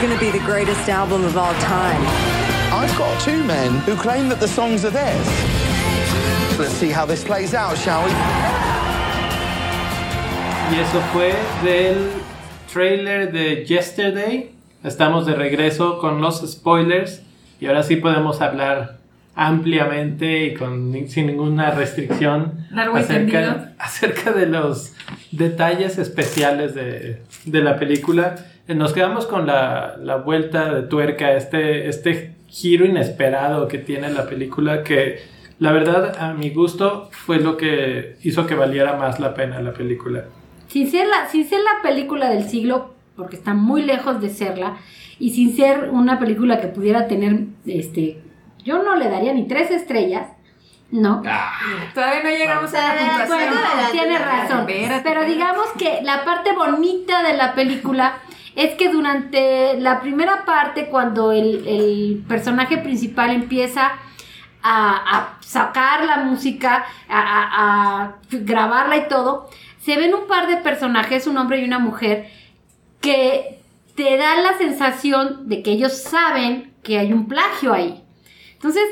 [0.01, 2.01] Going to be the greatest album of all time.
[2.73, 5.27] I've got two men who claim that the songs are theirs.
[6.59, 8.11] Let's see how this plays out, shall we?
[10.71, 12.09] Y eso fue del
[12.67, 14.53] trailer de Yesterday.
[14.83, 17.21] Estamos de regreso con los spoilers
[17.61, 19.01] y ahora sí podemos hablar
[19.35, 24.95] ampliamente y con, sin ninguna restricción acerca, acerca de los
[25.31, 28.47] detalles especiales de, de la película.
[28.71, 34.11] Eh, Nos quedamos con la, la vuelta de tuerca, este, este giro inesperado que tiene
[34.11, 35.19] la película que
[35.59, 39.73] la verdad a mi gusto fue lo que hizo que valiera más la pena la
[39.73, 40.25] película.
[40.69, 44.77] sin ser la, sin ser la película del siglo, porque está muy lejos de serla,
[45.19, 48.23] y sin ser una película que pudiera tener, este,
[48.65, 50.29] yo no le daría ni tres estrellas,
[50.93, 51.23] ¿no?
[51.95, 53.51] Todavía no llegamos a la puntuación.
[53.51, 54.67] Bueno, tiene razón.
[54.67, 58.21] Pero digamos que la parte bonita de la película
[58.57, 63.93] es que durante la primera parte, cuando el, el personaje principal empieza
[64.63, 69.49] a, a sacar la música, a, a- a grabarla y todo,
[69.81, 72.29] se ven un par de personajes, un hombre y una mujer,
[73.01, 73.59] que
[73.95, 78.03] te dan la sensación de que ellos saben que hay un plagio ahí.
[78.53, 78.83] Entonces,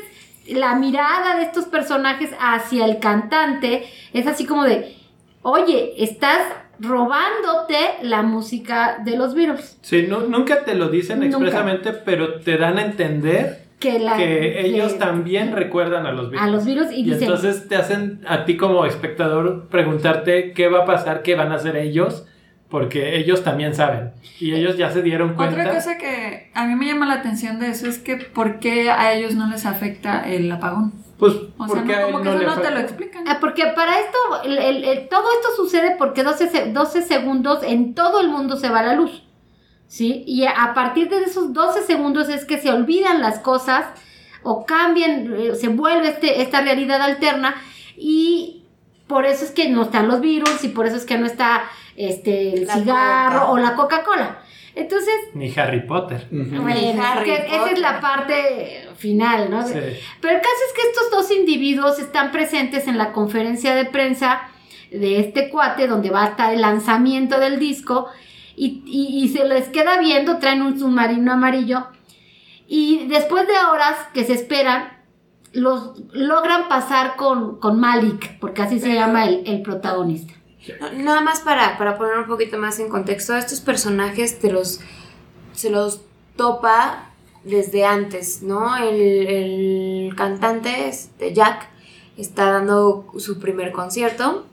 [0.46, 4.96] la mirada de estos personajes hacia el cantante es así como de,
[5.42, 6.38] oye, estás
[6.80, 9.78] robándote la música de los Beatles.
[9.82, 11.36] Sí, nu- nunca te lo dicen Nunca.
[11.36, 16.30] expresamente, pero te dan a entender Que, la, que ellos que- también recuerdan a los
[16.30, 16.48] Beatles.
[16.48, 20.68] a los Beatles y, Y dicen, entonces te hacen a ti como espectador preguntarte qué
[20.68, 22.24] va a pasar, qué van a hacer ellos,
[22.68, 24.10] porque ellos también saben.
[24.40, 25.60] Y ellos ya se dieron cuenta.
[25.60, 28.90] Otra cosa que a mí me llama la atención de eso es que ¿por qué
[28.90, 30.92] a ellos no les afecta el apagón?
[31.18, 33.24] Pues O sea, porque no, como que no eso no te lo explican.
[33.26, 37.62] Ah, porque para esto, el- el- el- todo esto sucede porque 12, se- 12 segundos
[37.64, 39.24] en todo el mundo se va la luz.
[39.88, 40.22] ¿Sí?
[40.26, 43.86] Y a partir de esos 12 segundos es que se olvidan las cosas
[44.42, 47.54] o cambian, eh, se vuelve este, esta realidad alterna
[47.96, 48.62] y
[49.06, 51.62] por eso es que no están los virus y por eso es que no está
[51.96, 53.50] este, el La cigarro Coca.
[53.52, 54.38] o la Coca-Cola.
[54.78, 56.26] Entonces, Ni Harry Potter.
[56.30, 57.78] bueno, Harry es que esa es Potter.
[57.80, 59.66] la parte final, ¿no?
[59.66, 59.74] Sí.
[60.20, 64.42] Pero el caso es que estos dos individuos están presentes en la conferencia de prensa
[64.92, 68.06] de este cuate, donde va a estar el lanzamiento del disco,
[68.56, 71.86] y, y- y se les queda viendo, traen un submarino amarillo,
[72.66, 74.96] y después de horas que se esperan,
[75.52, 80.34] los logran pasar con, con Malik, porque así se llama el, el protagonista.
[80.96, 84.80] Nada más para, para poner un poquito más en contexto, estos personajes te los,
[85.52, 86.02] se los
[86.36, 87.10] topa
[87.44, 88.76] desde antes, ¿no?
[88.76, 91.68] El, el cantante, este, Jack,
[92.16, 94.46] está dando su primer concierto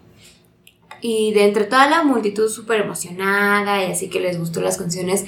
[1.01, 5.25] y de entre toda la multitud súper emocionada y así que les gustó las canciones,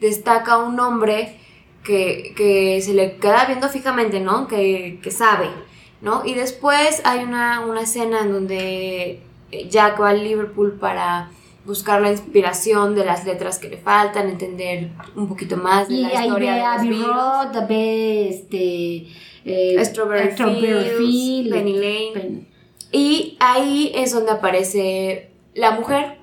[0.00, 1.38] destaca un hombre
[1.82, 4.46] que, que se le queda viendo fijamente, ¿no?
[4.46, 5.48] Que, que sabe,
[6.00, 6.24] ¿no?
[6.24, 9.22] Y después hay una, una escena en donde
[9.70, 11.30] Jack va a Liverpool para
[11.64, 16.02] buscar la inspiración de las letras que le faltan, entender un poquito más de Y
[16.02, 17.02] la ahí historia ve de a los Abbey.
[17.02, 19.06] Road, ve este...
[19.44, 22.10] eh, Strawberry, Strawberry Fields, Penny Lane.
[22.14, 22.48] Pen-
[22.92, 26.18] Y ahí es donde aparece la mujer,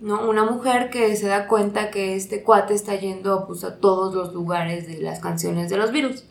[0.00, 0.28] ¿no?
[0.28, 4.32] Una mujer que se da cuenta que este cuate está yendo pues, a todos los
[4.32, 6.24] lugares de las canciones de los virus.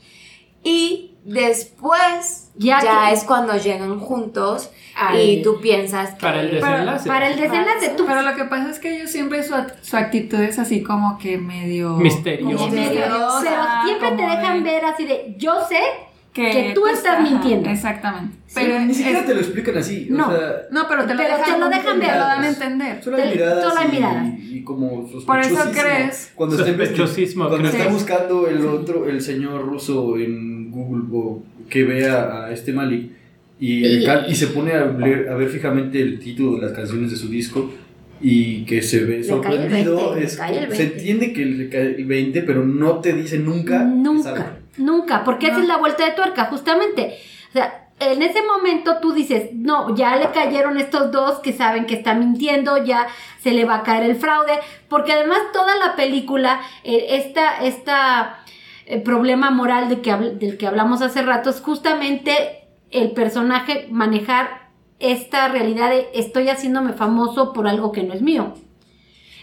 [0.64, 5.39] Y después Ya ya, que- es cuando llegan juntos Ay.
[5.39, 6.22] y tú piensas que...
[6.22, 7.08] Para el Pero- desenlace.
[7.08, 10.39] Para el desenlace, tú Pero lo que pasa es que ellos siempre su, su actitud
[10.39, 11.97] es así como que medio...
[12.24, 15.80] Pero misteriosa, siempre te dejan de- ver así de, yo sé
[16.41, 17.69] que tú estás mintiendo.
[17.69, 18.35] Exactamente.
[18.47, 20.07] Sí, Pero Ni siquiera es- te lo explican así.
[20.09, 20.27] No.
[20.27, 22.09] O sea, No, pero te lo Pero dejan, te lo dejan ver.
[22.09, 23.03] te lo dan a entender.
[23.03, 23.63] solo hay miradas.
[23.63, 24.27] solo hay y- miradas.
[24.39, 26.31] Y, como Por eso crees.
[26.35, 32.45] Cuando Sospechosismo, cuando está buscando el otro, el señor ruso en Google o que vea
[32.45, 33.11] a este Malik
[33.59, 37.09] y, Y- y se pone a, leer- a ver fijamente el título de las canciones
[37.11, 37.71] de su disco
[38.21, 40.11] y que se ve sorprendido.
[40.13, 40.97] 20, es- le cae el se 20.
[40.97, 43.79] entiende que le cae el 20, pero no te dice nunca.
[43.79, 44.41] que Nunca, sabe.
[44.78, 47.19] Nunca, porque esa es la vuelta de tuerca, justamente.
[47.49, 51.86] O sea, en ese momento tú dices, no, ya le cayeron estos dos que saben
[51.86, 53.07] que está mintiendo, ya
[53.41, 58.39] se le va a caer el fraude, porque además toda la película, eh, esta, esta
[58.86, 64.69] eh, problema moral de que, del que hablamos hace rato es justamente el personaje manejar
[64.99, 68.53] esta realidad de estoy haciéndome famoso por algo que no es mío.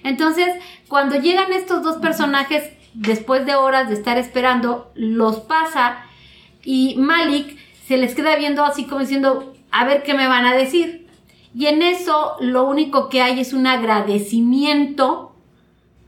[0.03, 0.49] Entonces,
[0.89, 5.99] cuando llegan estos dos personajes, después de horas de estar esperando, los pasa
[6.63, 10.55] y Malik se les queda viendo así como diciendo, a ver qué me van a
[10.55, 11.07] decir.
[11.55, 15.33] Y en eso lo único que hay es un agradecimiento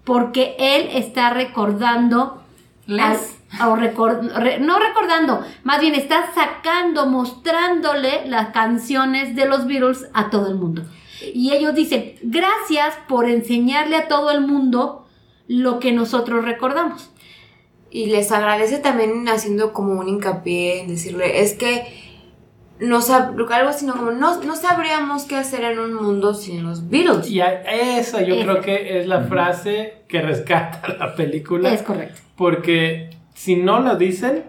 [0.04, 2.42] porque él está recordando,
[2.88, 9.66] al- o recor- re- no recordando, más bien está sacando, mostrándole las canciones de los
[9.66, 10.82] Beatles a todo el mundo.
[11.34, 15.05] Y ellos dicen, gracias por enseñarle a todo el mundo
[15.48, 17.10] lo que nosotros recordamos.
[17.90, 21.84] Y les agradece también haciendo como un hincapié en decirle, es que
[22.78, 26.62] no sab- algo así, no, como no, no sabríamos qué hacer en un mundo sin
[26.62, 27.30] los Beatles.
[27.30, 27.62] Y a-
[27.98, 28.44] esa yo Esa.
[28.44, 31.72] creo que es la frase que rescata la película.
[31.72, 32.20] Es correcto.
[32.36, 34.44] Porque si no lo dicen,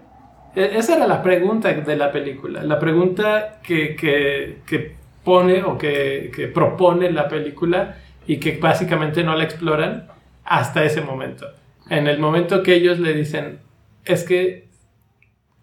[0.56, 2.64] e- esa era la pregunta de la película.
[2.64, 7.96] La pregunta que, que- que pone o que, que propone la película
[8.26, 10.08] y que básicamente no la exploran
[10.48, 11.48] hasta ese momento.
[11.90, 13.60] En el momento que ellos le dicen,
[14.06, 14.68] es que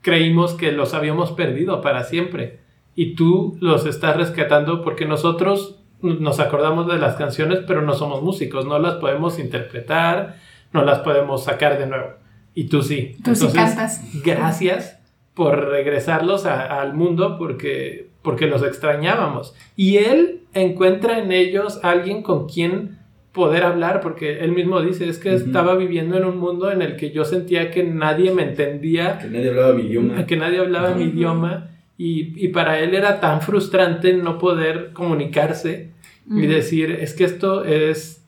[0.03, 2.61] creímos que los habíamos perdido para siempre
[2.95, 8.23] y tú los estás rescatando porque nosotros nos acordamos de las canciones pero no somos
[8.23, 10.37] músicos, no las podemos interpretar,
[10.73, 12.11] no las podemos sacar de nuevo
[12.55, 13.17] y tú sí.
[13.25, 14.03] Tú sí cantas.
[14.23, 15.01] Gracias
[15.33, 19.55] por regresarlos a- al mundo porque, porque los extrañábamos.
[19.75, 22.99] Y él encuentra en ellos alguien con quien
[23.35, 26.97] poder hablar, porque él mismo dice, es que estaba viviendo en un mundo en el
[26.97, 30.25] que yo sentía que nadie me entendía, Que nadie hablaba mi idioma.
[30.27, 35.91] que nadie hablaba mi idioma, y, y para él era tan frustrante no poder comunicarse
[36.31, 38.25] y decir, es que esto es,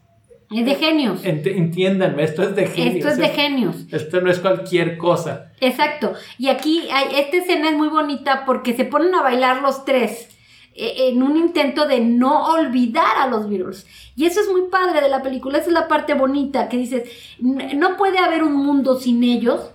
[0.50, 1.24] Es de genios.
[1.24, 2.96] ent- entiéndanme, esto es de genios.
[2.96, 3.86] Esto es de genios.
[3.90, 5.52] Esto no es cualquier cosa.
[5.60, 6.12] Exacto.
[6.38, 10.28] Y aquí hay, esta escena es muy bonita porque se ponen a bailar los tres
[10.78, 13.86] en un intento de no olvidar a los Beatles.
[14.16, 17.02] Y eso es muy padre de la película, esa es la parte bonita que dices,
[17.42, 19.70] "N- no puede haber un mundo sin ellos,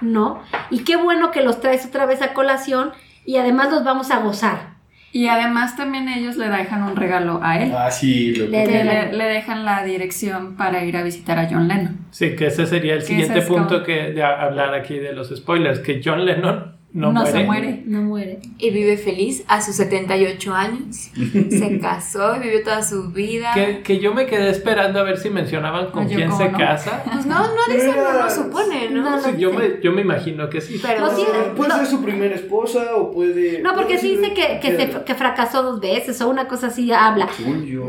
[0.00, 0.40] ¿no?
[0.70, 2.92] Y qué bueno que los traes otra vez a colación
[3.24, 4.74] y además los vamos a gozar.
[5.12, 7.72] Y además también ellos le dejan un regalo a él.
[7.76, 11.38] Ah, sí, lo Le- Que le- le, le dejan la dirección para ir a visitar
[11.38, 11.98] a John Lennon.
[12.10, 15.12] Sí, que ese sería el Que siguiente es punto como- que de hablar aquí de
[15.12, 17.32] los spoilers, que John Lennon no, No muere.
[17.38, 17.82] se muere.
[17.86, 18.38] No muere.
[18.56, 21.10] Y vive feliz a sus 78 años.
[21.50, 23.50] Se casó y vivió toda su vida.
[23.52, 26.56] Que, que yo me quedé esperando a ver si mencionaban con yo quién se no.
[26.56, 27.02] casa.
[27.04, 29.02] Pues no, no dicen, no lo supone, ¿no?
[29.02, 30.78] No, Sí, no yo, me, yo me imagino que sí.
[30.80, 31.24] Pero No, sí,
[31.56, 31.76] Puede no.
[31.78, 33.60] ser su primera esposa o puede.
[33.60, 35.04] No, porque puede sí dice que, que, se- cualquiera.
[35.04, 37.28] que fracasó dos veces o una cosa así habla.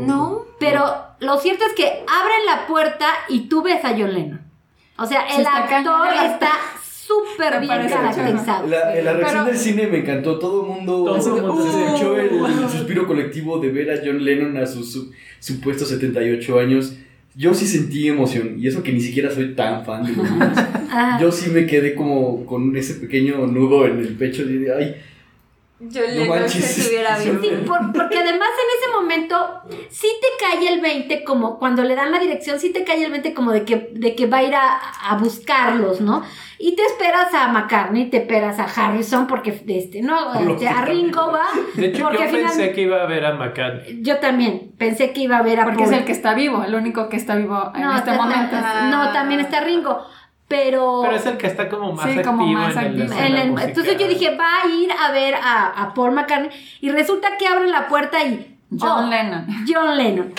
[0.04, 0.42] No.
[0.58, 0.84] Pero
[1.20, 4.40] lo cierto es que abren la puerta y tú ves a John Lennon.
[4.98, 6.48] O sea, el está actor está
[7.06, 8.66] súper bien caracterizado.
[8.68, 10.38] La, la reacción Pero- del cine me encantó.
[10.38, 11.04] Todo el mundo.
[11.04, 11.62] Todo se, el mundo.
[11.72, 12.28] se escuchó el,
[12.62, 16.96] el suspiro colectivo de ver a John Lennon a sus su- supuestos 78 años.
[17.34, 18.56] Yo sí sentí emoción.
[18.58, 20.58] Y eso que ni siquiera soy tan fan de los Beatles.
[20.90, 21.18] Ajá.
[21.20, 24.44] Yo sí me quedé como con ese pequeño nudo en el pecho.
[24.46, 24.96] De, ay,
[25.78, 27.40] Yo No le no se estuviera sí, bien.
[27.42, 29.60] Sí, por- porque además en ese momento
[29.90, 33.10] sí te cae el 20 como cuando le dan la dirección, sí te cae el
[33.10, 36.22] 20 como de que, de que va a ir a, a buscarlos, ¿no?
[36.58, 41.30] Y te esperas a McCartney, te esperas a Harrison porque este, no, este, a Ringo
[41.30, 41.44] va.
[41.74, 44.00] De hecho, porque yo pensé que iba a ver a McCartney.
[44.00, 46.74] Yo también pensé que iba a ver a Porque es el que está vivo, el
[46.74, 48.56] único que está vivo en no, este momento.
[48.90, 50.06] no, también está Ringo.
[50.48, 53.20] Pero, Pero es el que está como más Sí, activo como más en el activo.
[53.20, 56.50] en el- entonces yo dije, va a ir a ver a, a Paul McCartney.
[56.80, 58.56] Y resulta que abren la puerta y.
[58.78, 59.46] John oh, Lennon.
[59.68, 60.32] John Lennon.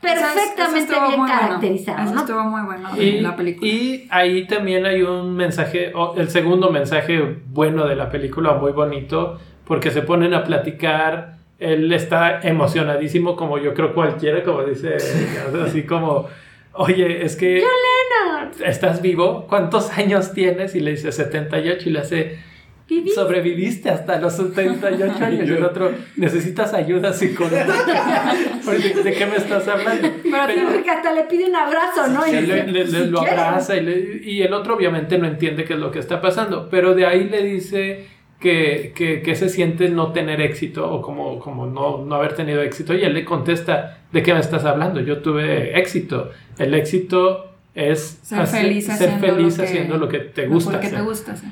[0.00, 1.34] Perfectamente Eso bien bueno.
[1.34, 2.20] caracterizado, Eso ¿no?
[2.20, 3.66] estuvo muy bueno Y, en la película.
[3.70, 8.72] y ahí también hay un mensaje, o el segundo mensaje bueno de la película, muy
[8.72, 11.36] bonito, porque se ponen a platicar.
[11.58, 14.96] Él está emocionadísimo, como yo creo cualquiera, como dice,
[15.66, 16.26] así como,
[16.74, 17.64] oye, es que
[18.64, 20.74] estás vivo, ¿cuántos años tienes?
[20.74, 22.38] Y le dice 78 y le hace,
[22.88, 23.10] Viví.
[23.10, 25.48] sobreviviste hasta los 78 años.
[25.48, 28.34] Y el otro, necesitas ayuda psicológica.
[28.68, 30.08] Oye, ¿De qué me estás hablando?
[30.22, 32.26] Pero porque hasta le pide un abrazo, ¿no?
[32.26, 33.38] Y Sí, dice, le- le- le- "Si lo quieres".
[33.38, 36.68] abraza y, le- y el otro obviamente no entiende qué es lo que está pasando,
[36.70, 38.06] pero de ahí le dice
[38.38, 42.60] que, que, que se siente no tener éxito o como, como no, no haber tenido
[42.62, 45.00] éxito y él le contesta, ¿de qué me estás hablando?
[45.00, 46.30] Yo tuve éxito.
[46.58, 47.45] El éxito
[47.76, 50.80] es Ser hacer- feliz ser haciendo, feliz lo, que, haciendo lo que te lo gusta.
[50.80, 51.04] que te hacer.
[51.04, 51.46] gusta, sí.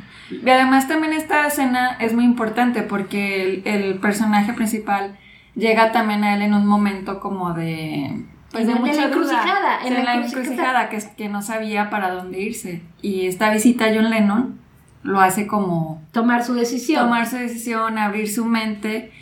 [0.45, 5.17] Y además también esta escena es muy importante porque el, el personaje principal
[5.55, 8.25] llega también a él en un momento como de...
[8.51, 9.07] Pues de, En la mucha duda.
[9.09, 10.89] encrucijada, en la en la encrucijada.
[10.89, 12.83] que, es- que no sabía para dónde irse.
[13.03, 14.59] Y esta visita a John Lennon
[15.03, 17.03] lo hace como Tomar su decisión.
[17.03, 19.13] tomar su decisión, abrir su mente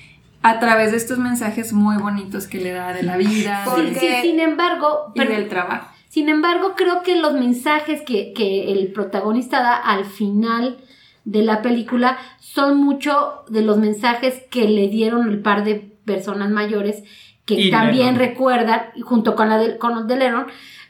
[0.42, 3.94] a través de estos mensajes muy bonitos que le da de la vida Sí, de-
[4.00, 5.88] sí, sin embargo, y pero- del trabajo.
[6.12, 10.76] Sin embargo, creo que los mensajes que, que el protagonista da al final
[11.24, 16.50] de la película son mucho de los mensajes que le dieron el par de personas
[16.50, 17.02] mayores
[17.46, 18.18] que Y también Lennon.
[18.20, 20.46] recuerdan, junto con, la de, con los de Lennon,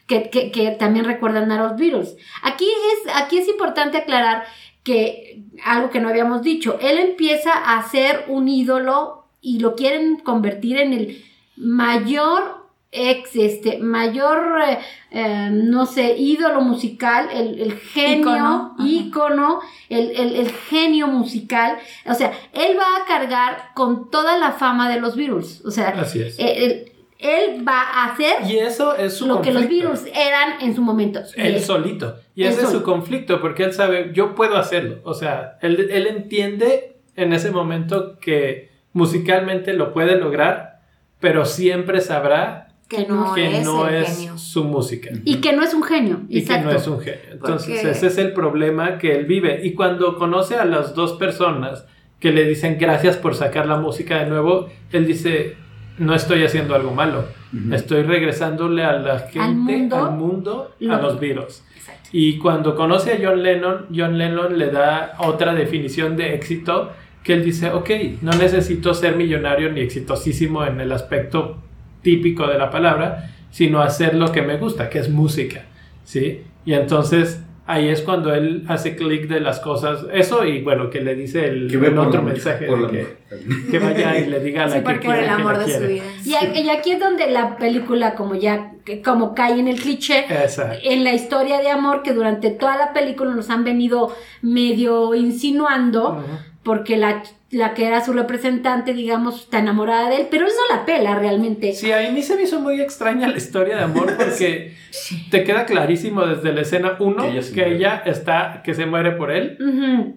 [0.08, 2.16] que, que- que también recuerdan a los Beatles.
[2.42, 4.42] Aquí es, aquí es importante aclarar
[4.82, 10.16] que algo que no habíamos dicho, él empieza a ser un ídolo y lo quieren
[10.16, 11.24] convertir en el
[11.56, 12.61] mayor
[12.92, 14.78] ex, este, mayor, eh,
[15.10, 21.78] eh, no sé, ídolo musical, el, el genio, Ícono, el, el- el genio musical.
[22.06, 25.62] O sea, él va a cargar con toda la fama de los Beatles.
[25.64, 26.38] O sea, Así es.
[26.38, 29.68] eh, él, él va a hacer Y eso es su lo que los.
[29.68, 31.20] Beatles eran en su momento.
[31.36, 32.16] Él solito.
[32.34, 34.98] Y Él ese es su conflicto, porque él sabe, yo puedo hacerlo.
[35.04, 40.80] O sea, él, él entiende en ese momento que musicalmente lo puede lograr,
[41.20, 44.38] pero siempre sabrá Que no que es no el es genio.
[44.38, 45.10] su música.
[45.24, 46.20] Y que no es un genio.
[46.28, 46.68] Y exacto.
[46.68, 47.20] que no es un genio.
[47.32, 49.60] Entonces, Porque- ese es el problema que él vive.
[49.64, 51.84] Y cuando conoce a las dos personas
[52.20, 55.56] que le dicen gracias por sacar la música de nuevo, él dice,
[55.98, 57.24] no estoy haciendo algo malo.
[57.72, 61.64] Estoy regresándole a la gente, al mundo, mundo, a lo- los Beatles.
[62.12, 67.32] Y cuando conoce a John Lennon, John Lennon le da otra definición de éxito que
[67.34, 67.90] él dice, ok,
[68.22, 71.56] no necesito ser millonario ni exitosísimo en el aspecto
[72.02, 75.64] típico de la palabra, sino hacer lo que me gusta, que es música,
[76.04, 76.42] ¿sí?
[76.64, 81.00] Y entonces ahí es cuando él hace clic de las cosas, eso y bueno, que
[81.00, 84.66] le dice el, Que el otro mensaje de que, que vaya y le diga a
[84.66, 86.02] la Sí, que Por el que la amor de su vida.
[86.24, 90.78] Y, aquí es donde la película, como ya, que- como cae en el cliché, Exacto.
[90.82, 96.24] en la historia de amor que durante toda la película nos han venido medio insinuando,
[96.62, 97.22] porque la,
[97.52, 101.14] la que era su representante, digamos, está enamorada de él, pero él no la pela
[101.18, 101.74] realmente.
[101.74, 104.74] Sí, a mí se me hizo muy extraña la historia de amor porque
[105.30, 107.76] te queda clarísimo desde la escena 1 Que que, ella muere.
[107.76, 109.58] ella está, que se muere por él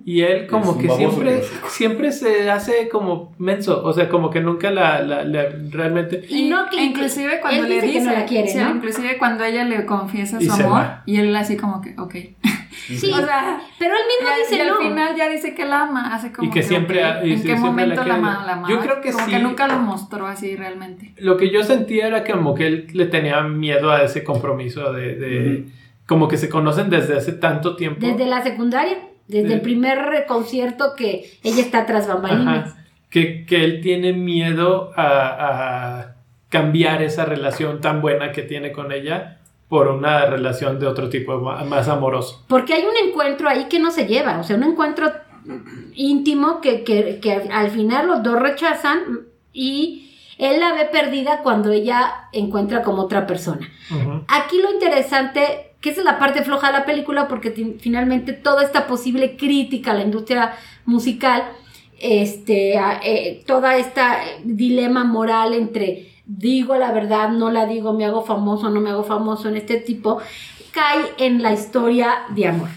[0.06, 4.40] y él como que siempre, que- siempre se hace como menso, o sea, como que
[4.40, 6.26] nunca la, la- la- realmente...
[6.30, 8.58] Y no que- E inclusive cuando él le dice dice, que no la quiere, sí,
[8.60, 8.70] ¿no?
[8.76, 12.16] inclusive cuando ella le confiesa su amor y él así como que, ok.
[12.88, 14.78] Sí, O sea, pero él mismo y, dice y al no.
[14.78, 17.50] final ya dice que la ama, hace como Y que siempre y en sí, qué
[17.58, 18.70] siempre momento la ama, la amaba.
[18.70, 19.32] Yo creo que como sí.
[19.32, 21.14] que nunca lo mostró así realmente.
[21.18, 25.16] Lo que yo sentía era como que él le tenía miedo a ese compromiso de...
[25.16, 25.66] de-
[26.06, 28.06] Como que se conocen desde hace tanto tiempo.
[28.06, 32.72] Desde la secundaria, desde el primer concierto que ella está tras bambalinas.
[32.74, 32.82] Ajá.
[33.10, 35.08] Que, que él tiene miedo a,
[36.02, 36.16] a
[36.50, 41.40] cambiar esa relación tan buena que tiene con ella por una relación de otro tipo,
[41.40, 42.44] más amoroso.
[42.48, 45.12] Porque hay un encuentro ahí que no se lleva, o sea, un encuentro
[45.94, 49.00] íntimo que, que- que al final los dos rechazan
[49.54, 53.70] y él la ve perdida cuando ella encuentra como otra persona.
[54.28, 58.64] Aquí lo interesante, que esa es la parte floja de la película, porque finalmente toda
[58.64, 60.54] esta posible crítica a la industria
[60.86, 61.44] musical,
[62.00, 68.24] este, eh, toda esta dilema moral entre digo la verdad, no la digo, me hago
[68.24, 70.20] famoso, no me hago famoso en este tipo,
[70.72, 72.70] cae en la historia de amor.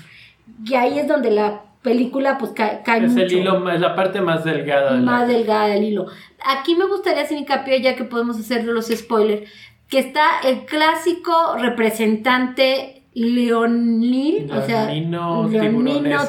[0.65, 3.95] Y ahí es donde la película pues cae, cae Es mucho el hilo, es la
[3.95, 4.93] parte más delgada.
[4.93, 6.07] de la- más delgada del hilo.
[6.45, 9.49] Aquí me gustaría hacer hincapié, ya que podemos hacer los spoilers,
[9.89, 16.21] que está el clásico representante leonil, o sea, Leonino leonino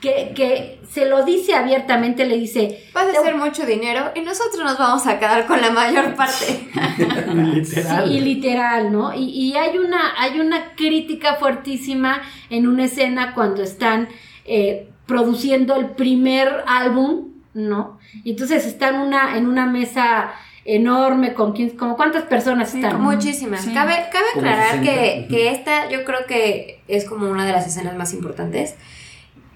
[0.00, 4.64] que, que se lo dice abiertamente, le dice, Vas a hacer mucho dinero y nosotros
[4.64, 6.68] nos vamos a quedar con la mayor parte.
[7.34, 8.08] Literal.
[8.08, 9.14] Sí, y literal, ¿no?
[9.14, 14.08] Y, y hay, una, hay una crítica fuertísima en una escena cuando están
[14.44, 17.98] eh, produciendo el primer álbum, ¿no?
[18.24, 20.32] Y entonces están una, en una mesa
[20.74, 23.00] enorme con quién- como cuántas personas están.
[23.00, 23.62] Muchísimas.
[23.62, 23.72] Sí.
[23.74, 24.82] Cabe, cabe aclarar 60.
[24.82, 28.76] que, que esta yo creo que es como una de las escenas más importantes.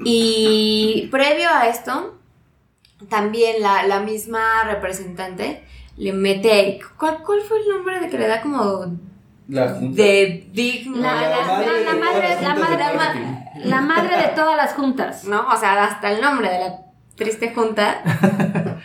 [0.04, 2.18] Y previo a esto,
[3.08, 5.62] también la, la misma representante
[5.96, 6.80] le mete...
[6.98, 8.86] ¿cuál, ¿Cuál fue el nombre de que le da como
[9.48, 10.02] La junta.
[10.02, 11.14] de Big La,
[13.64, 15.24] la madre de todas las juntas.
[15.24, 15.46] ¿no?
[15.48, 16.76] O sea, hasta el nombre de la
[17.14, 18.02] triste junta.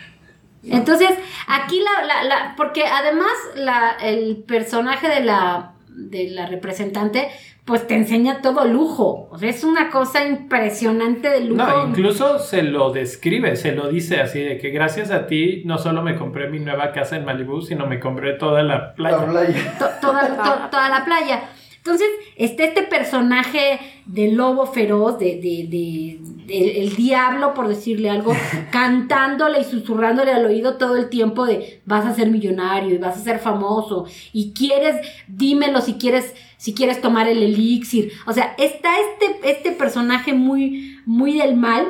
[0.64, 1.08] Entonces,
[1.48, 7.28] aquí la, la, la- porque además la, el personaje de la, de la representante,
[7.64, 9.28] pues te enseña todo lujo.
[9.30, 11.62] O sea, es una cosa impresionante de lujo.
[11.62, 15.78] No, incluso se lo describe, se lo dice así, de que gracias a ti no
[15.78, 19.18] solo me compré mi nueva casa en Malibu, sino me compré toda la playa.
[19.18, 19.78] La playa.
[19.78, 21.42] to- toda, to- toda la playa.
[21.80, 28.10] Entonces, está este personaje de lobo feroz, de, de, de- de- el diablo, por decirle
[28.10, 28.32] algo,
[28.70, 33.16] cantándole y susurrándole al oído todo el tiempo de vas a ser millonario y vas
[33.16, 34.96] a ser famoso y quieres,
[35.28, 38.12] dímelo si quieres, si quieres tomar el elixir.
[38.26, 41.86] O sea, está este, este personaje muy, muy del mal,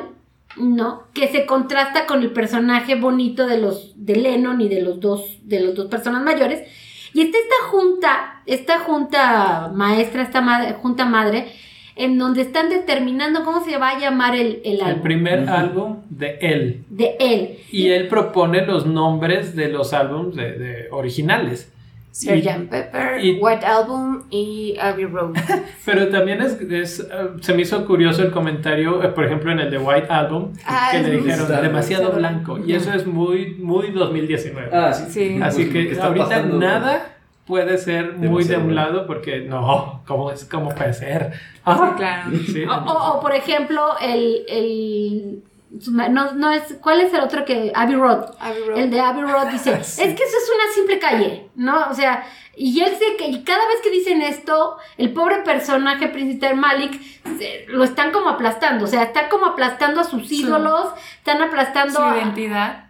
[0.57, 1.03] ¿no?
[1.13, 5.37] Que se contrasta con el personaje bonito de los de Lennon y de los dos
[5.43, 6.67] de los dos personas mayores.
[7.13, 11.47] Y está esta junta, esta junta maestra, esta madre, junta madre,
[11.95, 15.03] en donde están determinando cómo se va a llamar el, el El álbum.
[15.03, 16.85] primer álbum de él.
[16.89, 17.59] De él.
[17.71, 21.70] Y él propone los nombres de los álbumes de, de originales.
[22.11, 22.69] Sgt.
[22.69, 25.33] Pepper, y- White Album y Abbey Road.
[25.85, 27.05] Pero también es, es, eh,
[27.39, 30.89] se me hizo curioso el comentario, eh, por ejemplo, en el de White Album, Ah,
[30.91, 32.59] que es le dijeron demasiado blanco.
[32.65, 34.69] Y eso es muy, muy 2019.
[34.73, 35.05] Ah, sí.
[35.09, 35.39] Sí.
[35.41, 37.07] Así Pues, que está ahorita pasando- nada
[37.45, 41.31] puede ser muy de un lado porque no, ¿cómo, es, cómo puede ser?
[41.65, 42.31] Ah, claro.
[42.45, 42.63] sí.
[42.63, 45.43] O, o- o, por ejemplo, el, el
[45.89, 47.71] no, no es, ¿cuál es el otro que?
[47.73, 48.31] Abbey Road.
[48.39, 48.77] Abbey Road.
[48.77, 51.87] El de Abbey Road dice, es que eso es una simple calle, ¿no?
[51.89, 56.07] O sea, y él sé que y cada vez que dicen esto, el pobre personaje
[56.09, 57.01] principal Malik
[57.37, 61.41] se- lo están como aplastando, o sea, están como aplastando a sus Su- ídolos, están
[61.41, 62.85] aplastando Su a- identidad.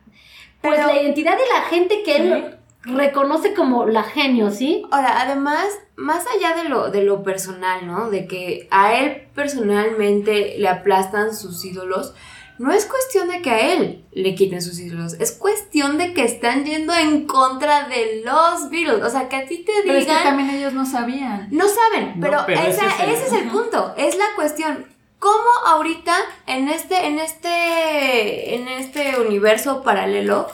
[0.62, 4.84] pues Pero- la identidad de la gente que él reconoce como la genio, ¿sí?
[4.90, 8.10] Ahora, además, más allá de lo, de lo personal, ¿no?
[8.10, 12.16] De que a él personalmente le aplastan sus ídolos,
[12.62, 16.24] no es cuestión de que a él le quiten sus ídolos, es cuestión de que
[16.24, 19.04] están yendo en contra de los Beatles.
[19.04, 20.24] O sea, que a ti te Pero es que digan...
[20.24, 21.48] también ellos no sabían.
[21.52, 24.26] No saben, No, pero, pero esa- ese es el- ese es el punto, es la
[24.36, 24.86] cuestión.
[25.20, 26.16] ¿Cómo ahorita
[26.48, 30.48] en este, en este, en este universo paralelo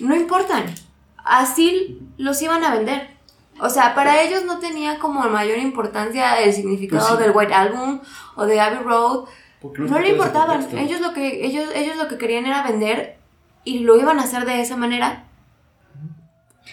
[0.00, 0.74] no importan?
[1.24, 3.10] Así los iban a vender.
[3.60, 7.22] O sea, para ellos no tenía como mayor importancia el significado Pues sí.
[7.24, 8.00] del White Album
[8.34, 9.26] o de Abbey Road.
[9.62, 10.66] Porque No le importaban.
[10.76, 13.16] Ellos lo que ellos ellos lo que querían era vender
[13.64, 15.24] y lo iban a hacer de esa manera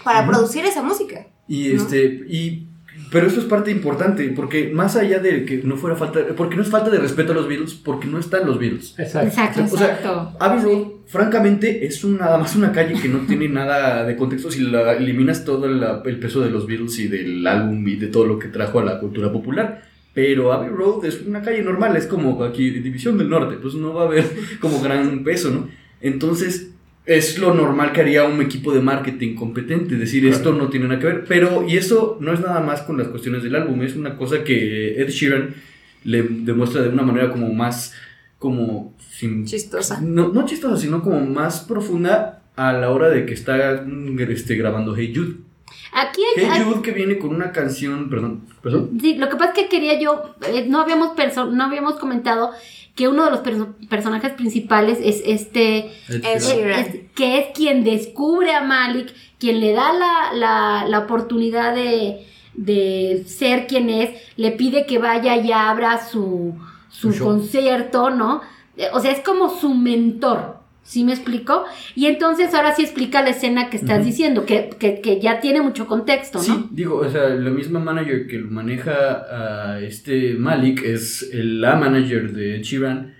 [0.04, 1.28] para producir esa música.
[1.48, 2.66] Y este, y
[3.12, 6.62] pero eso es parte importante, porque más allá de que no fuera falta, porque no
[6.62, 8.94] es falta de respeto a los Beatles, porque no están los Beatles.
[9.00, 9.28] Exacto.
[9.30, 9.64] Exacto.
[9.64, 10.34] O sea, Exacto.
[10.40, 14.52] Abbey Road, francamente, es un- nada más una calle que no tiene nada de contexto
[14.52, 18.08] si la, eliminas todo la- el peso de los Beatles y del álbum y de
[18.08, 19.89] todo lo que trajo a la cultura popular.
[20.14, 23.94] Pero Abbey Road es una calle normal, es como aquí, División del Norte, pues no
[23.94, 24.26] va a haber
[24.60, 25.70] como gran peso, ¿no?
[26.02, 26.72] Entonces,
[27.06, 31.00] es lo normal que haría un equipo de marketing competente, decir esto no tiene nada
[31.00, 33.96] que ver, pero y eso no es nada más con las cuestiones del álbum, es
[33.96, 35.56] una cosa que Ed Sheeran
[36.04, 37.94] le demuestra de una manera como más,
[38.38, 40.02] como sin, Chistosa.
[40.02, 43.86] no, no chistosa, sino como más profunda a la hora de que está
[44.30, 45.49] este, grabando Hey Jude.
[45.94, 48.98] Aquí hay, Hey Jude que viene con una canción, perdón, perdón.
[49.02, 52.52] Sí, lo que pasa es que quería yo, eh, no habíamos perso- no habíamos comentado
[52.96, 55.92] que uno de los perso- personajes principales es este.
[56.10, 56.80] Sheeran.
[56.82, 62.26] es- que es quien descubre a Malik, quien le da la, la, la oportunidad de,
[62.54, 66.56] de ser quien es, le pide que vaya y abra su,
[66.90, 68.42] su concierto, ¿no?
[68.78, 70.59] Eh, O sea, es como su mentor.
[70.90, 71.66] ¿Sí me explico?
[71.96, 75.62] Y entonces ahora sí explica la escena que estás diciendo, que, que, que ya tiene
[75.62, 76.44] mucho contexto, ¿no?
[76.44, 78.96] Sí, digo, o sea, la misma manager que lo maneja
[79.76, 83.14] a este Malik es el- la manager de Sheeran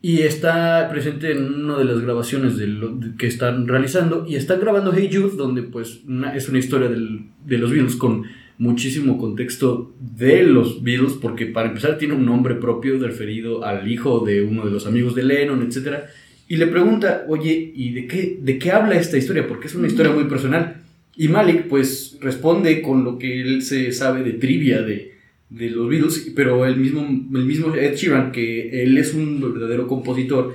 [0.00, 4.60] y está presente en una de las grabaciones de lo- que están realizando y están
[4.60, 8.26] grabando Hey Jude donde pues una- es una historia del- de los Beatles con
[8.58, 14.20] muchísimo contexto de los Beatles porque para empezar tiene un nombre propio referido al hijo
[14.24, 16.06] de uno de los amigos de Lennon, etcétera
[16.48, 19.46] y le pregunta, oye, ¿y de qué, de qué habla esta historia?
[19.46, 20.82] Porque es una historia muy personal.
[21.14, 25.12] Y Malik, pues, responde con lo que él se sabe de trivia de,
[25.50, 29.86] de los Beatles, pero el mismo, el mismo Ed Sheeran, que él es un verdadero
[29.86, 30.54] compositor,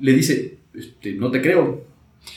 [0.00, 1.84] le dice, este, no te creo.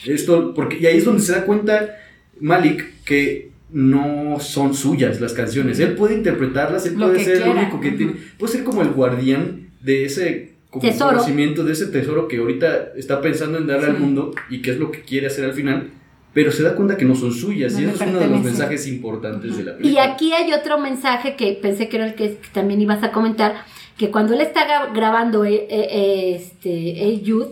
[0.05, 1.97] Esto, porque, y ahí es donde se da cuenta
[2.39, 5.79] Malik que no son suyas las canciones.
[5.79, 7.61] Él puede interpretarlas, él Lo puede ser el quiera.
[7.61, 11.11] único que tiene, puede ser como el guardián de ese como Tesoro.
[11.17, 14.77] conocimiento, de ese tesoro que ahorita está pensando en darle al mundo y que es
[14.77, 15.91] lo que quiere hacer al final,
[16.33, 18.41] pero se da cuenta que no son suyas No y eso es uno de los
[18.41, 20.03] mensajes importantes de la Y película.
[20.05, 23.65] aquí hay otro mensaje que pensé que era el que, que también ibas a comentar,
[23.97, 27.49] que cuando él está gra- grabando eh, eh, este, Hey Jude,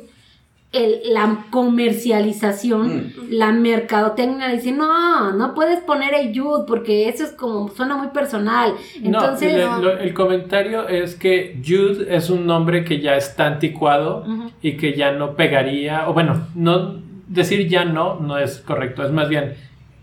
[0.71, 3.11] el- la comercialización, Mm.
[3.31, 8.09] la mercadotecnia dice, no, no puedes poner Hey Jude porque eso es como, suena muy
[8.09, 8.73] personal.
[9.03, 13.47] Entonces, no, le- lo- el comentario es que Jude es un nombre que ya está
[13.47, 14.25] anticuado
[14.61, 19.11] y que ya no pegaría, o bueno, no decir ya no no es correcto, es
[19.11, 19.53] más bien,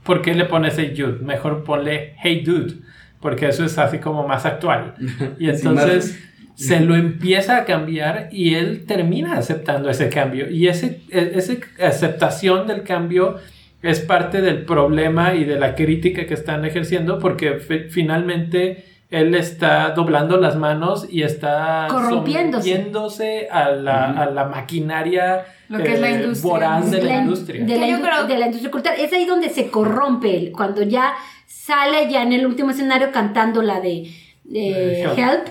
[0.05, 1.19] ¿por qué le pones hey Jude?
[1.23, 2.75] Mejor ponle hey dude,
[3.21, 4.95] porque eso es así como más actual.
[5.39, 6.23] Y entonces
[6.57, 10.51] se lo empieza a cambiar y él termina aceptando ese cambio.
[10.51, 13.37] Y ese, e- esa aceptación del cambio
[13.83, 19.35] es parte del problema y de la crítica que están ejerciendo porque fi- finalmente él
[19.37, 22.69] está doblando las manos y está Corrompiéndose.
[22.71, 26.51] sometiéndose a la, a la maquinaria Lo que es la eh, industria.
[26.53, 27.65] voraz de la, in- industria.
[27.65, 28.99] De la, creo- de la industria cultural.
[28.99, 31.13] Es ahí donde se corrompe él, cuando ya
[31.47, 34.11] sale ya en el último escenario cantando la de,
[34.45, 35.19] de De Help.
[35.19, 35.47] Help.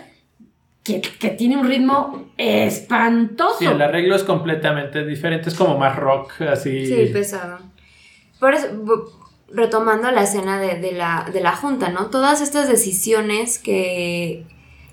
[0.85, 3.59] Que, que tiene un ritmo espantoso.
[3.59, 6.85] Sí, el arreglo es completamente diferente, es como más rock, así.
[6.85, 7.59] Sí, pesado.
[8.39, 8.67] Por eso,
[9.51, 12.07] retomando la escena de, de la, de la junta, ¿no?
[12.07, 14.45] Todas estas decisiones que,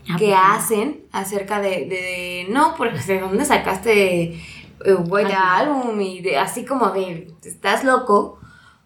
[0.08, 5.32] Ah, que pues, hacen acerca de, de, de, no, pues de dónde sacaste eh, White
[5.34, 8.40] Album y de, así como de, estás loco,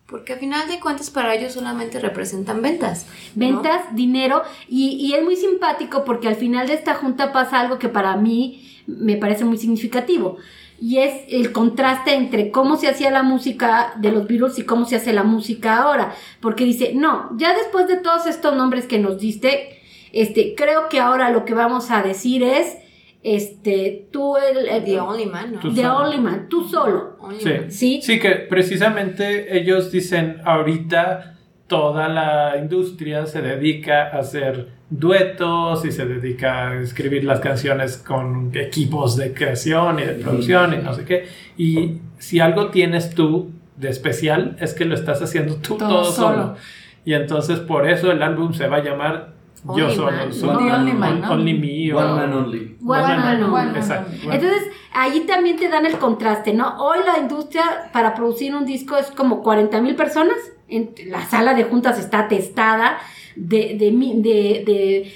[0.07, 3.07] porque al final de cuentas para ellos solamente representan ventas.
[3.34, 7.78] ventas, dinero, y, y es muy simpático porque al final de esta junta pasa algo
[7.78, 10.36] que para mí me parece muy significativo.
[10.80, 14.84] Y es el contraste entre cómo se hacía la música de los Beatles y cómo
[14.84, 16.14] se hace la música ahora.
[16.40, 19.80] Porque dice, no, ya después de todos estos nombres que nos diste,
[20.12, 22.76] este, creo que ahora lo que vamos a decir es,
[23.22, 24.68] este, tú el...
[24.68, 25.60] el- The Only Man, ¿no?
[25.60, 25.96] Tú The solo.
[25.98, 27.16] Only Man, tú solo.
[27.20, 27.48] Only Sí.
[27.48, 27.70] Man.
[27.70, 28.00] ¿Sí?
[28.02, 31.34] Sí, que precisamente ellos dicen ahorita
[31.66, 37.96] toda la industria se dedica a hacer duetos y se dedica a escribir las canciones
[37.96, 41.26] con equipos de creación y de producción y no sé qué.
[41.56, 46.04] Y si algo tienes tú de especial es que lo estás haciendo tú todo, Todo
[46.04, 46.36] solo.
[46.36, 46.56] solo.
[47.04, 49.34] Y entonces por eso el álbum se va a llamar
[49.64, 50.32] Yo Only solo.
[50.32, 51.32] Solo- The Only Man, ¿no?
[51.32, 52.76] Only Me One Man Only.
[52.84, 53.42] One Man Only.
[53.44, 54.11] One Man Exacto.
[54.24, 54.34] Only.
[54.36, 56.76] Entonces, ahí también te dan el contraste, ¿no?
[56.78, 60.36] Hoy la industria para producir un disco es como 40 mil personas.
[60.68, 62.98] En, la sala de juntas está atestada
[63.36, 65.12] de, de, de, de,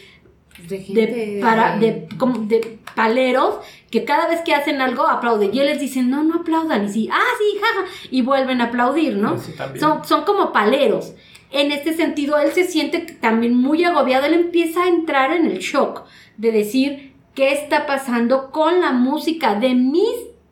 [0.68, 3.56] De de, gente- para, de, como de paleros
[3.90, 5.50] que cada vez que hacen algo aplauden.
[5.52, 6.84] Y él les dicen, no, no aplaudan.
[6.84, 7.86] Y sí, ah, sí, jaja.
[8.10, 9.36] Y vuelven a aplaudir, ¿no?
[9.78, 11.14] Son, son como paleros.
[11.52, 14.26] En este sentido, él se siente también muy agobiado.
[14.26, 16.04] Él empieza a entrar en el shock
[16.36, 20.08] de decir qué está pasando con la música de mis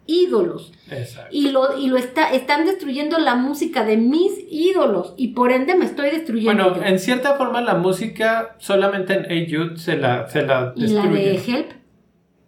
[0.06, 0.72] ídolos.
[0.90, 1.28] Exacto.
[1.30, 5.14] Y lo, y lo está, están destruyendo la música de mis ídolos.
[5.16, 6.64] Y por ende me estoy destruyendo.
[6.64, 6.82] Bueno, yo.
[6.86, 11.02] en cierta forma la música solamente en Hey Jude se la, se la y la
[11.02, 11.22] destruye.
[11.30, 11.70] de Help.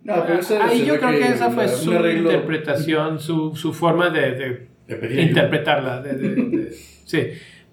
[0.03, 3.72] No, pero eso Ahí se yo creo que esa fue su arreglo- interpretación, su, su
[3.74, 6.01] forma de, de de interpretarla.
[6.03, 6.72] de- de- de-
[7.05, 7.18] sí.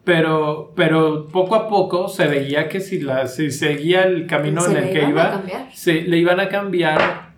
[0.07, 4.71] Pero, pero poco a poco se veía que si, la, si seguía el camino Se
[4.71, 5.67] en el le que iban a iba, cambiar.
[5.73, 7.31] se, le iban a cambiar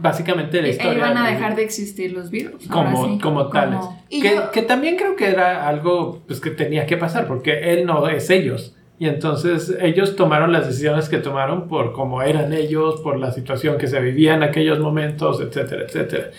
[0.00, 0.98] básicamente la E- historia.
[0.98, 2.68] iban a de- dejar de existir los virus.
[2.68, 3.18] como, sí.
[3.20, 3.80] como tales.
[4.08, 7.72] Y que, yo- que también creo que era algo pues, que tenía que pasar, porque
[7.72, 8.76] él no es ellos.
[9.00, 13.78] Y entonces ellos tomaron las decisiones que tomaron por cómo eran ellos, por la situación
[13.78, 16.30] que se vivía en aquellos momentos, etcétera, etcétera.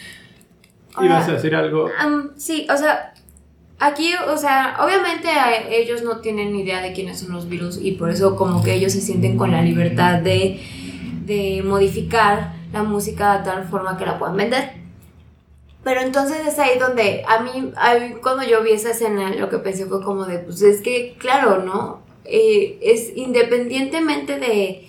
[1.01, 1.89] ¿Ibas a decir algo?
[1.99, 3.12] Am, sí, o sea,
[3.83, 5.29] aquí, o sea, obviamente
[5.69, 8.93] ellos no tienen idea de quiénes son los virus y por eso como que ellos
[8.93, 10.61] se sienten con la libertad de,
[11.25, 14.83] de modificar la música de tal forma que la puedan vender.
[15.83, 19.57] Pero entonces es ahí donde a mí, a cuando yo vi esa escena, lo que
[19.57, 22.01] pensé fue como de, pues es que, claro, ¿no?
[22.23, 24.87] Eh, es independientemente de,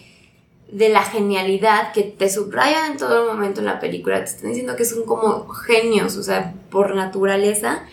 [0.71, 4.51] de la genialidad que te subrayan en todo el momento en la película, te están
[4.51, 7.85] diciendo que son como genios, o sea, por naturaleza.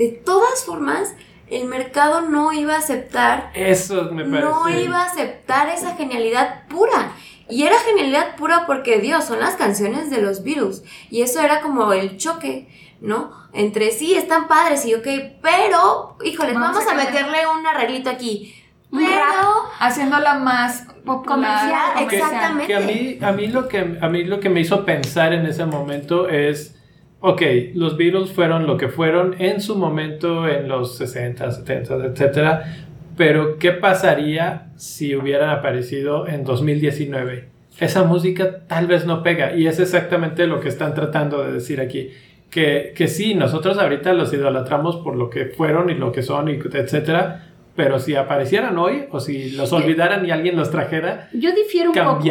[0.00, 1.14] De todas formas,
[1.50, 4.42] el mercado no iba a aceptar, Eso me parece.
[4.48, 7.12] no iba a aceptar esa genialidad pura.
[7.50, 10.84] Y era genialidad pura porque, Dios, son las canciones de los Beatles.
[11.10, 12.68] Y eso era como el choque,
[13.02, 13.30] ¿no?
[13.52, 15.06] Entre sí, están padres y ok,
[15.42, 18.54] pero, híjoles, Vamos vamos, a meterle un arreglito aquí.
[18.90, 21.24] Pero, Haciéndola más popular.
[21.26, 22.66] Comercial, Que- exactamente.
[22.68, 25.44] Que a mí, a mí lo que a mí lo que me hizo pensar en
[25.46, 26.74] ese momento es
[27.20, 27.42] ok,
[27.74, 33.58] los Beatles fueron lo que fueron en su momento en los 60, 70, etcétera, pero
[33.58, 37.48] ¿qué pasaría si hubieran aparecido en 2019?
[37.78, 41.80] Esa música tal vez no pega y es exactamente lo que están tratando de decir
[41.80, 42.10] aquí.
[42.50, 46.48] Que, que sí, nosotros ahorita los idolatramos por lo que fueron y lo que son,
[46.48, 47.46] y etcétera,
[47.76, 51.96] pero si aparecieran hoy o si los olvidaran y alguien los trajera, Yo difiero un
[51.96, 52.22] poco.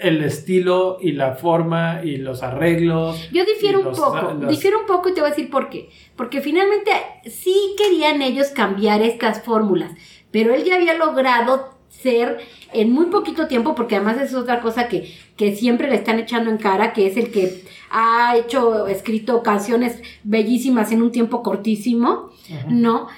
[0.00, 3.28] El estilo y la forma y los arreglos.
[3.32, 5.90] Yo difiero un poco, los- difiero un poco y te voy a decir por qué.
[6.16, 6.90] Porque finalmente
[7.26, 9.92] sí querían ellos cambiar estas fórmulas,
[10.30, 12.38] pero él ya había logrado ser
[12.72, 16.50] en muy poquito tiempo, porque además es otra cosa que, que siempre le están echando
[16.50, 22.30] en cara, que es el que ha hecho, escrito canciones bellísimas en un tiempo cortísimo,
[22.68, 23.08] ¿no?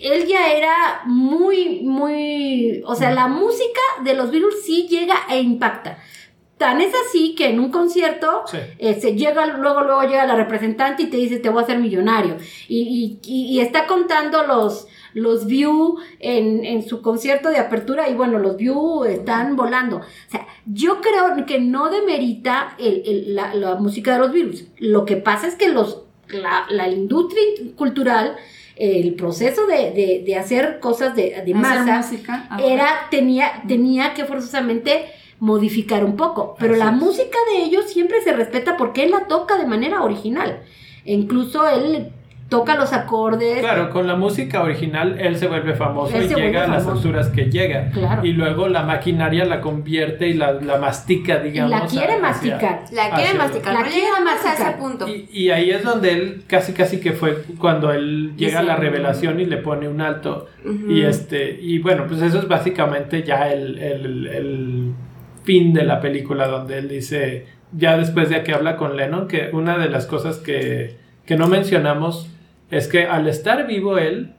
[0.00, 5.40] Él ya era muy, muy, o sea, la música de los Beatles sí llega e
[5.40, 5.98] impacta.
[6.58, 8.58] Tan es así que en un concierto Sí.
[8.78, 12.36] este, llega, luego, luego llega la representante y te dice, te voy a hacer millonario.
[12.68, 18.08] Y, y- y- y está contando los, los view en, en su concierto de apertura
[18.08, 19.98] y bueno, los view están volando.
[19.98, 24.64] O sea, yo creo que no demerita el- el- la, la música de los virus.
[24.78, 27.42] Lo que pasa es que los, la, la industria
[27.76, 28.36] cultural,
[28.76, 32.48] el proceso de, de- de hacer cosas de, de masa, música.
[32.62, 35.06] era, tenía, tenía que forzosamente
[35.40, 36.96] modificar un poco, pero Así la es.
[36.96, 40.60] música de ellos siempre se respeta porque él la toca de manera original.
[41.04, 42.08] E incluso él
[42.48, 43.58] toca los acordes.
[43.60, 46.78] Claro, con la música original él se vuelve famoso Él y se llega vuelve a
[46.78, 47.90] las alturas que llega.
[47.90, 48.24] Claro.
[48.24, 51.70] Y luego la maquinaria la convierte y la, la mastica, y digamos.
[51.70, 52.84] la quiere hacia- masticar.
[52.90, 53.74] La quiere masticar.
[53.74, 54.68] La quiere llegamos a masticar.
[54.70, 55.08] ese punto.
[55.08, 58.76] Y, y ahí es donde él casi casi que fue cuando él llega a la
[58.76, 60.46] revelación y le pone un alto.
[60.88, 64.92] Y este, y bueno, pues eso es básicamente ya el, el- el
[65.48, 69.48] fin de la película, donde él dice, ya después de que habla con Lennon, que
[69.50, 72.28] una de las cosas que, que no mencionamos
[72.70, 74.34] es que al estar vivo él,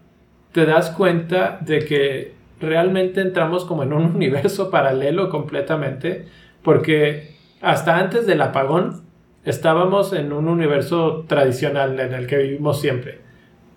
[0.51, 6.27] te das cuenta de que realmente entramos como en un universo paralelo completamente,
[6.61, 9.01] porque hasta antes del apagón
[9.45, 13.17] estábamos en un universo tradicional en el que vivimos siempre.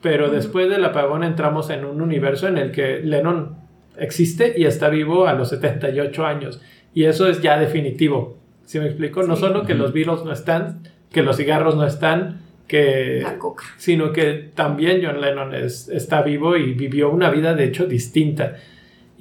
[0.02, 3.56] Pero después del apagón entramos en un universo en el que Lennon
[3.96, 6.60] existe y está vivo a los 78 años.
[6.94, 8.36] Y eso es ya definitivo.
[8.64, 9.22] ¿Sí me explico?
[9.22, 10.80] No solo que los Beatles no están,
[11.10, 13.64] que los cigarros no están, que La coca.
[13.76, 18.56] sino que también John Lennon es- está vivo y vivió una vida de hecho distinta.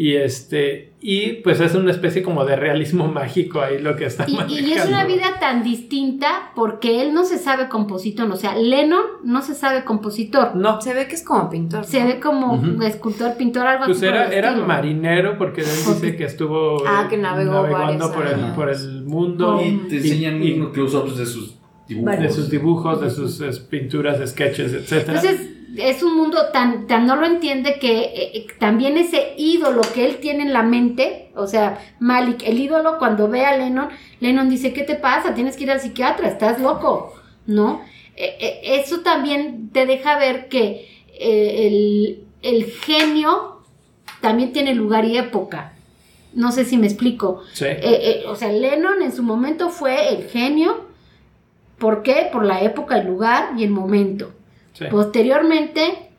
[0.03, 4.25] Y este y pues es una especie como de realismo mágico ahí lo que está
[4.27, 5.07] Y, y es una manejando.
[5.15, 9.83] vida tan distinta porque él no se sabe compositor, o sea, Lennon no se sabe
[9.83, 10.55] compositor.
[10.55, 11.85] No, Se ve que es como pintor.
[11.85, 12.07] Se ¿no?
[12.07, 12.81] ve como Ujú.
[12.81, 14.07] escultor, pintor, algo pues así.
[14.07, 18.55] por era, marinero porque él dice que estuvo Ah, que navegó navegando por el, años.
[18.55, 22.19] por el mundo Y te enseñan y- unos close-ups de sus dibujos.
[22.19, 25.19] de sus dibujos, de sus pinturas, sketches, etcétera.
[25.21, 29.81] Entonces, es un mundo tan, tan no lo entiende que eh, eh, también ese ídolo
[29.93, 33.89] que él tiene en la mente, o sea, Malik, el ídolo, cuando ve a Lennon,
[34.19, 35.33] Lennon dice, ¿qué te pasa?
[35.33, 37.13] Tienes que ir al psiquiatra, estás loco,
[37.45, 37.81] ¿no?
[38.15, 43.61] Eh, eh, eso también te deja ver que el, el genio
[44.19, 45.73] también tiene lugar y época.
[46.33, 47.43] No sé si me explico.
[47.53, 47.65] Sí.
[48.27, 50.85] O sea, Lennon en su momento fue el genio.
[51.77, 52.29] ¿Por qué?
[52.31, 54.31] Por la época, el lugar y el momento.
[54.73, 54.85] Sí.
[54.89, 56.09] Posteriormente,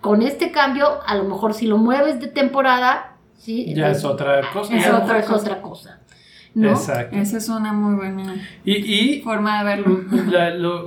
[0.00, 3.72] con este cambio, a lo mejor si lo mueves de temporada, ¿sí?
[3.74, 4.76] ya Eh, es otra cosa.
[4.76, 5.98] es otra, es otra cosa.
[6.54, 6.70] ¿no?
[6.70, 7.16] Exacto.
[7.16, 8.34] Esa es una muy buena
[8.64, 10.00] Y, y forma de verlo.
[10.30, 10.86] la- lo-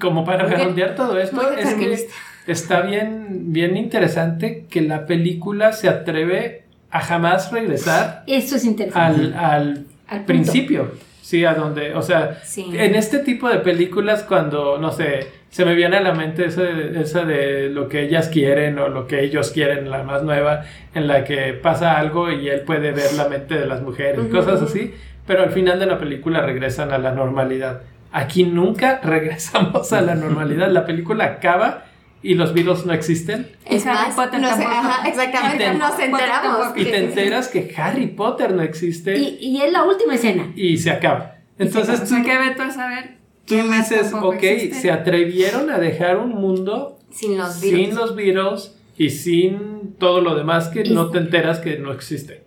[0.00, 2.08] como para redondear todo esto, muy es que
[2.46, 9.20] está bien, bien interesante que la película se atreve a jamás regresar Eso es interesante.
[9.20, 10.26] al, al Al punto.
[10.26, 10.92] principio.
[11.32, 12.66] Sí, a donde, o sea, Sí.
[12.74, 16.62] en este tipo de películas cuando, no sé, se me viene a la mente esa,
[16.68, 20.64] esa de lo que ellas quieren o lo que ellos quieren, la más nueva,
[20.94, 24.28] en la que pasa algo y él puede ver la mente de las mujeres, Ujú,
[24.30, 24.66] cosas ujú.
[24.66, 24.94] así,
[25.26, 27.80] pero al final de la película regresan a la normalidad.
[28.12, 31.84] Aquí nunca regresamos a la normalidad, la película acaba
[32.22, 33.48] y los Beatles no existen.
[33.64, 34.76] Es Y Harry más, Potter no sé, tampoco.
[34.76, 36.66] ajá, exactamente, te- nos enteramos.
[36.76, 40.52] Y te enteras que Harry Potter no existe Y, y es la última escena.
[40.54, 41.36] y se acaba.
[41.58, 43.16] Entonces o tú, sea, que Beto a saber.
[43.46, 44.80] tú qué dices, ok, existe.
[44.80, 47.86] se atrevieron a dejar un mundo Sin los Beatles.
[47.88, 51.92] sin los Beatles y sin todo lo demás que Y- no te enteras que no
[51.92, 52.44] existe.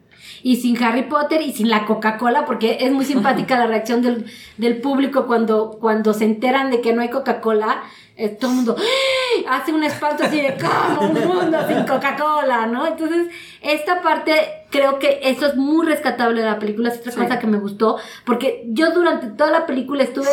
[0.47, 4.25] Y sin Harry Potter y sin la Coca-Cola, porque es muy simpática la reacción del,
[4.57, 7.81] del público cuando, cuando se enteran de que no hay Coca-Cola.
[8.15, 9.57] eh, todo el mundo ¡Ah!
[9.57, 12.85] hace un espanto así de como un mundo sin Coca-Cola, ¿no?
[12.85, 13.27] Entonces,
[13.61, 14.33] esta parte
[14.69, 17.17] creo que eso es muy rescatable de la película, es otra Sí.
[17.19, 20.29] cosa que me gustó, porque yo durante toda la película estuve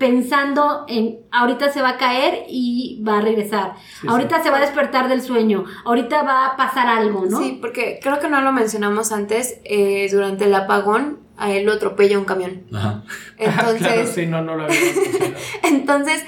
[0.00, 4.56] pensando en ahorita se va a caer y va a regresar, Sí, ahorita se va
[4.56, 7.38] a despertar del sueño, ahorita va a pasar algo, ¿no?
[7.38, 9.60] Sí, porque creo que no lo mencionamos antes.
[9.64, 12.64] eh, durante el apagón, a él lo atropella un camión.
[12.74, 13.04] Ajá.
[13.38, 14.78] Entonces, claro, sí, no, no lo había
[15.64, 16.24] entonces,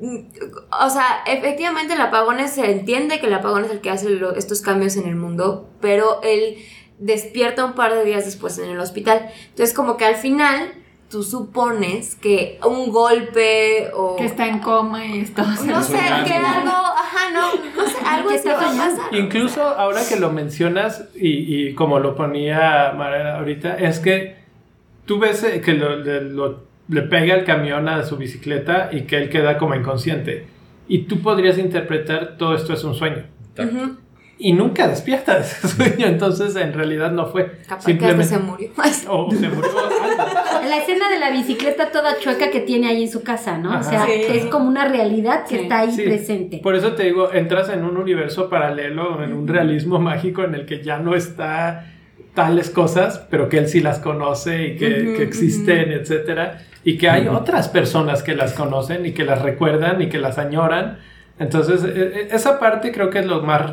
[0.00, 4.10] o sea, efectivamente el apagón es, se entiende que el apagón es el que hace
[4.10, 6.56] lo- estos cambios en el mundo, pero él
[6.98, 9.28] despierta un par de días después en el hospital.
[9.50, 10.72] Entonces, como que al final
[11.14, 14.16] tú supones que un golpe o...
[14.16, 15.44] Que está en coma y está.
[15.44, 15.92] No sé,
[16.26, 19.14] que algo, ajá, no, no sé, algo está va a pasar.
[19.14, 24.38] Incluso ahora que lo mencionas y, y como lo ponía Mariana ahorita, es que
[25.06, 29.02] tú ves eh, que lo- le, lo- le pega el camión a su bicicleta y
[29.02, 30.48] que él queda como inconsciente.
[30.88, 33.24] Y tú podrías interpretar todo esto es un sueño.
[33.56, 33.96] Ujú.
[34.36, 37.52] Y nunca despierta de ese sueño, entonces en realidad no fue.
[37.68, 38.70] Capaz que hasta se murió.
[39.08, 40.68] O se murió algo.
[40.68, 43.70] La escena de la bicicleta toda chueca que tiene ahí en su casa, ¿no?
[43.72, 43.80] Ajá.
[43.80, 44.12] O sea, Sí.
[44.28, 45.62] es como una realidad que Sí.
[45.62, 46.02] está ahí Sí.
[46.02, 46.58] presente.
[46.62, 50.66] Por eso te digo, entras en un universo paralelo, en un realismo mágico en el
[50.66, 51.86] que ya no está
[52.34, 56.98] tales cosas, pero que él sí las conoce y que, Ujú, que existen, etcétera, y
[56.98, 60.98] que hay otras personas que las conocen y que las recuerdan y que las añoran,
[61.38, 63.72] Entonces, e- e- esa parte creo que es lo más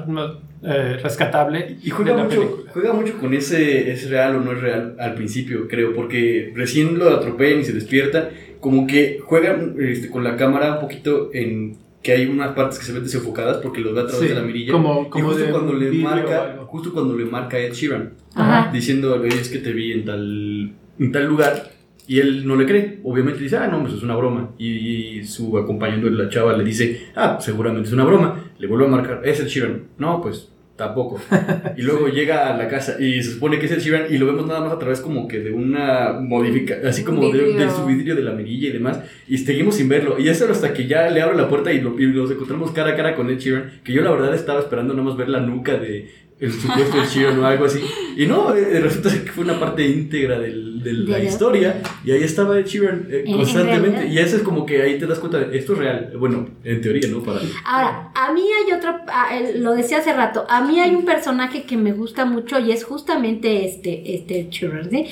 [0.64, 2.72] eh, rescatable Y juega de la mucho, película.
[2.72, 6.98] juega mucho con ese es real o no es real al principio, creo, porque recién
[7.00, 11.78] lo atropellan y se despierta, como que juega este, con la cámara un poquito en
[12.04, 14.40] que hay unas partes que se ven desenfocadas porque los ve a través Sí, de
[14.40, 14.72] la mirilla.
[14.74, 18.14] como- y como justo de cuando le marca, justo cuando le marca a Ed Sheeran,
[18.36, 18.72] Ajá.
[18.72, 21.70] diciendo, es que te vi en tal, en tal lugar.
[22.12, 24.50] Y él no le cree, obviamente dice, ah, no, pues es una broma.
[24.58, 28.52] Y, y su acompañante, la chava, le dice, ah, seguramente es una broma.
[28.60, 29.84] Le vuelve a marcar, es el Sheeran.
[29.98, 31.22] No, pues tampoco.
[31.78, 34.26] Y luego llega a la casa y se supone que es el Sheeran y lo
[34.26, 37.86] vemos nada más a través como que de una modifica, así como de, de su
[37.86, 39.00] vidrio de la mirilla y demás.
[39.30, 40.20] Y seguimos sin verlo.
[40.20, 42.90] Y eso hasta que ya le abre la puerta y, lo, y nos encontramos cara
[42.90, 43.80] a cara con Ed Sheeran.
[43.86, 46.10] Que yo la verdad estaba esperando nada más ver la nuca de
[46.42, 47.80] el supuesto Sheeran o algo así.
[48.18, 51.82] Y no, eh, resulta que fue una parte íntegra del- de la De la- historia.
[52.04, 54.08] Y ahí estaba Ed Sheeran eh, En- en constantemente.
[54.08, 56.12] Y eso es como que ahí te das cuenta de esto es real.
[56.18, 57.22] Bueno, en teoría, ¿no?
[57.24, 60.96] Para Ahora, a mí hay otro, ah, el- lo decía hace rato, a mí hay
[60.96, 65.06] un personaje que me gusta mucho y es justamente este, este Sheeran, ¿sí?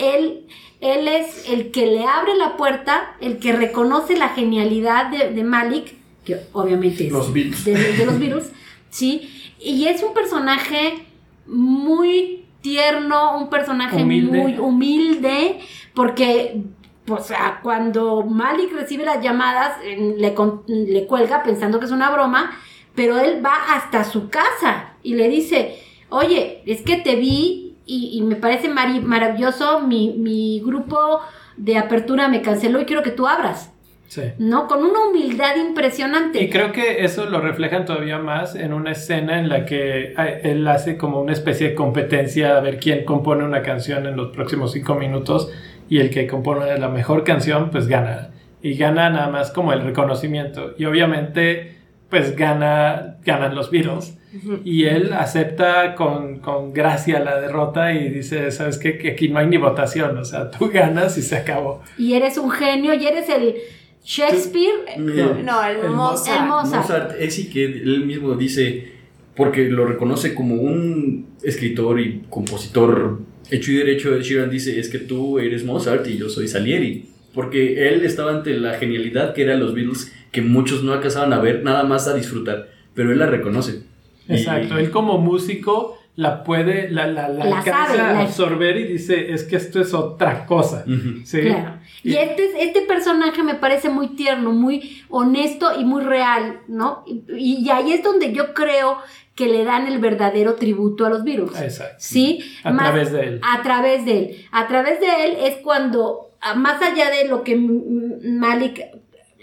[0.00, 0.44] Él,
[0.80, 5.42] él es el que le abre la puerta, el que reconoce la genialidad de, de
[5.44, 7.42] Malik, que obviamente es Los de,
[7.74, 8.52] de los Beatles,
[8.90, 9.52] ¿sí?
[9.60, 11.06] Y es un personaje
[11.46, 14.38] muy tierno, un personaje Humilde.
[14.38, 15.60] muy humilde,
[15.94, 16.62] porque
[17.04, 20.34] pues, ah, cuando Malik recibe las llamadas, le,
[20.66, 22.52] le cuelga pensando que es una broma,
[22.94, 25.78] pero él va hasta su casa y le dice,
[26.10, 31.20] oye, es que te vi y, y me parece maravilloso, mi, mi grupo
[31.56, 33.72] de apertura me canceló y quiero que tú abras,
[34.08, 34.22] Sí.
[34.38, 34.66] ¿no?
[34.66, 36.42] Con una humildad impresionante.
[36.42, 40.66] Y creo que eso lo reflejan todavía más en una escena en la que él
[40.66, 44.72] hace como una especie de competencia a ver quién compone una canción en los próximos
[44.72, 45.52] cinco minutos
[45.90, 48.30] y el que compone la mejor canción pues gana.
[48.62, 50.74] Y gana nada más como el reconocimiento.
[50.78, 51.76] Y obviamente
[52.08, 54.16] pues gana, ganan los Beatles.
[54.64, 58.98] Y él acepta con, con gracia la derrota y dice, ¿sabes qué?
[58.98, 60.16] Que aquí no hay ni votación.
[60.18, 61.82] O sea, tú ganas y se acabó.
[61.96, 63.56] Y eres un genio y eres el
[64.04, 64.98] Shakespeare.
[64.98, 66.40] No, el, El Mozart.
[66.42, 66.82] El Mozart.
[66.82, 68.92] Mozart, ese que él mismo dice,
[69.36, 73.20] porque lo reconoce como un escritor y compositor
[73.50, 77.06] hecho y derecho, Ed Sheeran dice, es que tú eres Mozart y yo soy Salieri.
[77.34, 81.40] Porque él estaba ante la genialidad que eran los Beatles, que muchos no alcanzaban a
[81.40, 83.82] ver, nada más a disfrutar, pero él la reconoce.
[84.28, 88.20] Y- Exacto, él como músico la puede, la, la, la La alcanza sabe, a la-
[88.22, 90.84] absorber y dice, es que esto es otra cosa.
[91.24, 91.42] ¿sí?
[91.42, 91.78] Claro.
[92.02, 97.04] Y este, este personaje me parece muy tierno, muy honesto y muy real, ¿no?
[97.06, 97.22] Y,
[97.64, 98.98] y ahí es donde yo creo
[99.36, 101.60] que le dan el verdadero tributo a los Beatles.
[101.60, 101.94] Exacto.
[102.00, 102.40] ¿Sí?
[102.64, 103.40] A través de él.
[103.44, 104.46] A través de él.
[104.50, 108.80] A través de él es cuando, más allá de lo que Malik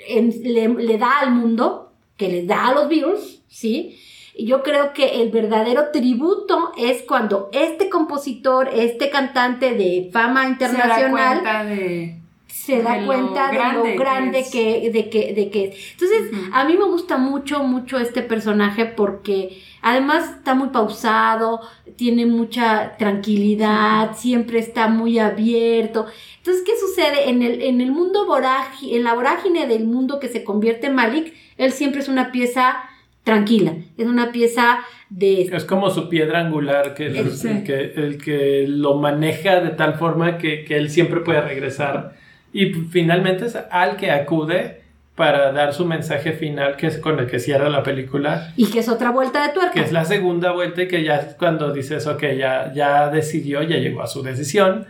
[0.09, 3.97] en- le, le da al mundo, que le da a los Beatles, ¿sí?
[4.37, 10.47] Y Yo creo que el verdadero tributo es cuando este compositor, este cantante de fama
[10.47, 12.19] internacional, Se da cuenta de...
[12.47, 14.51] se da de lo cuenta de grande lo que grande es.
[14.51, 15.91] que, de que, de que es.
[15.93, 21.61] Entonces, a mí me gusta mucho, mucho este personaje porque además está muy pausado,
[21.95, 26.07] tiene mucha tranquilidad, siempre está muy abierto.
[26.39, 27.29] Entonces, ¿qué sucede?
[27.29, 30.95] En el, en el mundo vorágine, en la vorágine del mundo que se convierte en
[30.95, 32.89] Malik, él siempre es una pieza
[33.25, 35.41] tranquila, es una pieza de...
[35.41, 37.49] Es como su piedra angular, que el, Sí.
[37.49, 42.13] el que, el que lo maneja de tal forma que, que él siempre puede regresar.
[42.53, 44.81] Y finalmente es al que acude
[45.15, 48.53] para dar su mensaje final, que es con el que cierra la película.
[48.57, 49.71] Y que es otra vuelta de tuerca.
[49.73, 53.63] que es la segunda vuelta y que ya es cuando dices, ok, ya, ya decidió,
[53.63, 54.85] ya llegó a su decisión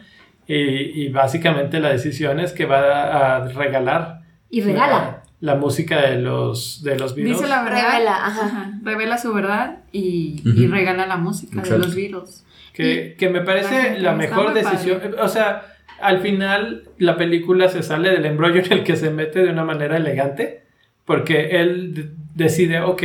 [0.48, 5.24] y, y básicamente la decisión es que va a regalar Y regala.
[5.40, 7.38] La, música de los, de los Beatles.
[7.38, 7.92] Dice la verdad.
[7.92, 8.46] Revela, ajá.
[8.46, 11.74] Ajá, revela su verdad y, y regala la música Exacto.
[11.74, 12.46] de los Beatles.
[12.74, 15.16] que, que me parece la mejor decisión.
[15.20, 19.44] O sea, al final la película se sale del embrollo en el que se mete
[19.44, 20.64] de una manera elegante,
[21.06, 23.04] porque él decide, ok,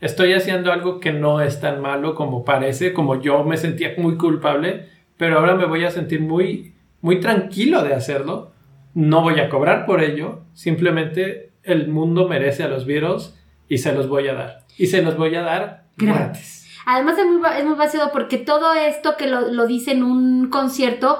[0.00, 4.16] estoy haciendo algo que no es tan malo como parece, como yo me sentía muy
[4.16, 8.52] culpable, pero ahora me voy a sentir muy, muy tranquilo de hacerlo.
[8.94, 13.34] No voy a cobrar por ello, simplemente el mundo merece a los Beatles
[13.68, 14.58] y se los voy a dar.
[14.76, 16.18] Y se los voy a dar Gratis.
[16.18, 16.64] gratis.
[16.86, 20.50] Además es muy, es muy vacío porque todo esto que lo, lo dice en un
[20.50, 21.18] concierto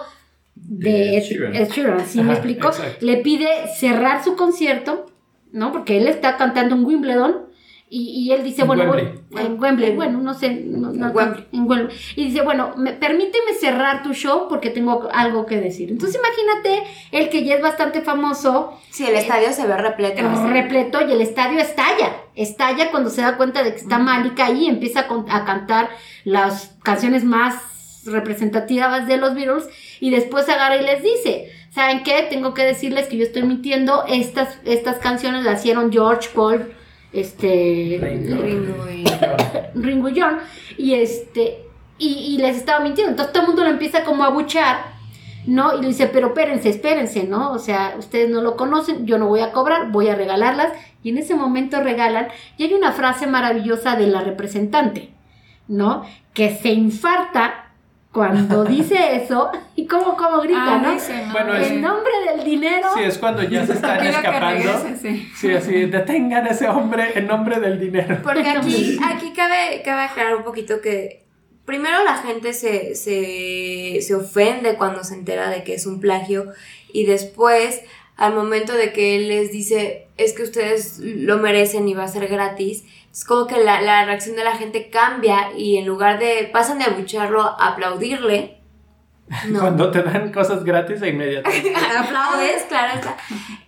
[0.54, 1.22] de Ed
[1.70, 2.06] Sheeran.
[2.06, 2.68] ¿sí me explico?
[2.68, 3.04] exacto.
[3.04, 5.06] Le pide cerrar su concierto,
[5.52, 5.72] ¿no?
[5.72, 7.46] Porque él está cantando en Wimbledon
[7.90, 9.20] Y, y él dice, En bueno, Wembley.
[9.36, 11.46] en Wembley, bueno, no sé, no, no- Wembley.
[11.52, 11.96] en Wembley.
[12.16, 15.90] Y dice, bueno, me- permíteme cerrar tu show porque tengo algo que decir.
[15.90, 20.20] Entonces imagínate, el que ya es bastante famoso, Sí, el estadio se ve repleto.
[20.22, 22.16] eh, repleto y el estadio estalla.
[22.34, 25.44] Estalla cuando se da cuenta de que está Malika ahí y empieza a, con- a
[25.44, 25.90] cantar
[26.24, 27.54] las canciones más
[28.06, 29.68] representativas de los Beatles
[30.00, 32.26] y después agarra y les dice, ¿saben qué?
[32.30, 36.72] Tengo que decirles que yo estoy mintiendo, estas, estas canciones las hicieron George, Paul,
[37.14, 37.98] este...
[38.00, 39.04] Ringo y-
[39.74, 40.38] Ringo y John,
[40.78, 41.64] y este,
[41.98, 43.10] y, y les estaba mintiendo.
[43.12, 44.78] Entonces todo el mundo lo empieza como a buchar,
[45.46, 45.76] ¿no?
[45.76, 47.52] Y le dice, pero espérense, espérense, ¿no?
[47.52, 50.72] O sea, ustedes no lo conocen, yo no voy a cobrar, voy a regalarlas.
[51.02, 55.10] Y en ese momento regalan, y hay una frase maravillosa de la representante,
[55.68, 56.04] ¿no?
[56.32, 57.63] Que se infarta
[58.14, 60.92] cuando dice eso, y como, como grita, Ah, ¿no?
[60.94, 62.88] dice, nombre del dinero.
[62.96, 64.46] Sí, es cuando ya se están escapando.
[64.72, 65.28] regrese, sí.
[65.36, 68.18] Sí, así, detengan a ese hombre en nombre del dinero.
[68.22, 71.24] Porque aquí, aquí cabe, cabe aclarar un poquito que
[71.64, 76.52] primero la gente se, se, se ofende cuando se entera de que es un plagio
[76.92, 77.80] y después
[78.16, 82.08] al momento de que él les dice es que ustedes lo merecen y va a
[82.08, 86.18] ser gratis, es como que la, la reacción de la gente cambia y en lugar
[86.18, 88.58] de pasan de abucharlo a aplaudirle.
[89.48, 89.60] No.
[89.60, 91.72] Cuando te dan cosas gratis e inmediatamente.
[91.98, 93.16] Aplaudes, claro está.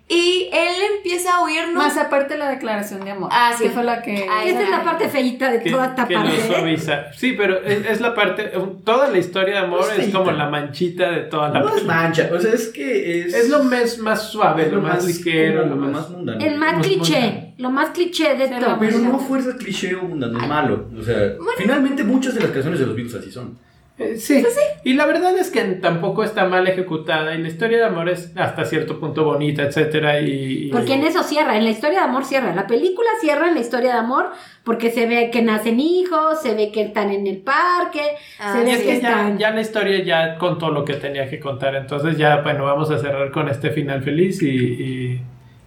[0.09, 1.81] Y él empieza a huir, ¿no?
[1.81, 3.29] Más aparte la declaración de amor.
[3.33, 3.65] Ah, sí.
[3.65, 4.25] Que fue la que.
[4.31, 6.47] Ah, Esta es la parte feíta de que, toda esta que lo parte.
[6.47, 7.13] suaviza.
[7.13, 8.53] Sí, pero es, es la parte.
[8.85, 11.85] Toda la historia de amor Es es como la manchita de toda la No es
[11.85, 13.35] mancha, o sea, es que es.
[13.35, 15.91] Es lo más, más suave, es lo más ligero, lo lo más.
[15.91, 16.45] más mundano.
[16.45, 17.53] El más Más cliché, mundano.
[17.59, 18.79] lo más cliché de Pero- todo.
[18.79, 20.87] Pero no fuerza cliché o mundano, es malo.
[20.97, 23.59] O sea, finalmente muchas de las canciones de los Beatles así son.
[23.99, 24.45] Eh, Sí.
[24.85, 28.31] Y la verdad es que tampoco está mal ejecutada y la historia de amor es
[28.37, 32.05] hasta cierto punto bonita, etcétera y, y- Porque en eso cierra, en la historia de
[32.05, 32.55] amor cierra.
[32.55, 34.31] La película cierra en la historia de amor
[34.65, 38.03] porque se ve que nacen hijos, se ve que están en el parque,
[38.39, 39.39] Ah, se Y ve es que que ya, están...
[39.39, 41.75] ya la historia ya contó lo que tenía que contar.
[41.75, 45.21] Entonces ya, bueno, vamos a cerrar con este final feliz y, y,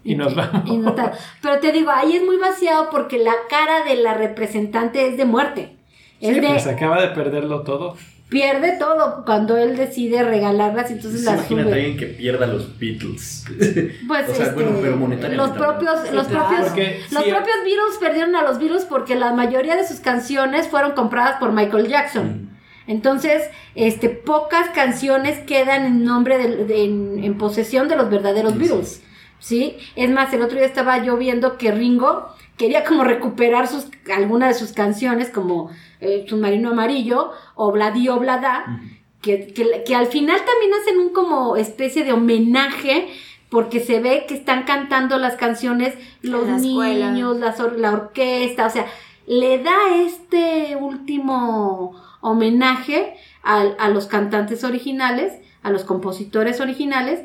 [0.03, 0.64] y nos vamos.
[0.69, 4.14] y no está- Pero te digo, ahí es muy vaciado porque la cara de la
[4.14, 5.76] representante es de muerte.
[6.22, 7.95] Es Sí, de, pues acaba de perderlo todo.
[8.30, 11.73] Pierde todo cuando él decide regalarlas, entonces las Imagínate sube.
[11.80, 13.45] alguien que pierda los Beatles.
[14.07, 16.47] Pues O sea, este, bueno, pero monetariamente los propios, Sí, los claro.
[16.47, 19.99] propios, Porque los sí, propios Beatles perdieron a los Beatles porque la mayoría de sus
[19.99, 22.49] canciones fueron compradas por Michael Jackson.
[22.88, 23.43] Entonces,
[23.76, 29.01] este, pocas canciones quedan en nombre del- de- en, en posesión de los verdaderos Beatles.
[29.39, 29.77] ¿Sí?
[29.95, 32.27] Es más, el otro día estaba yo viendo que Ringo
[32.60, 35.72] quería como recuperar sus, algunas de sus canciones, como
[36.02, 38.81] eh, Submarino Amarillo, o Bladí Oblada,
[39.23, 43.07] que, que, que al final también hacen un como especie de homenaje,
[43.49, 48.69] porque se ve que están cantando las canciones los la niños, or- la orquesta, o
[48.69, 48.86] sea,
[49.26, 55.34] le da este último homenaje a, a los cantantes originales,
[55.64, 57.22] a los compositores originales,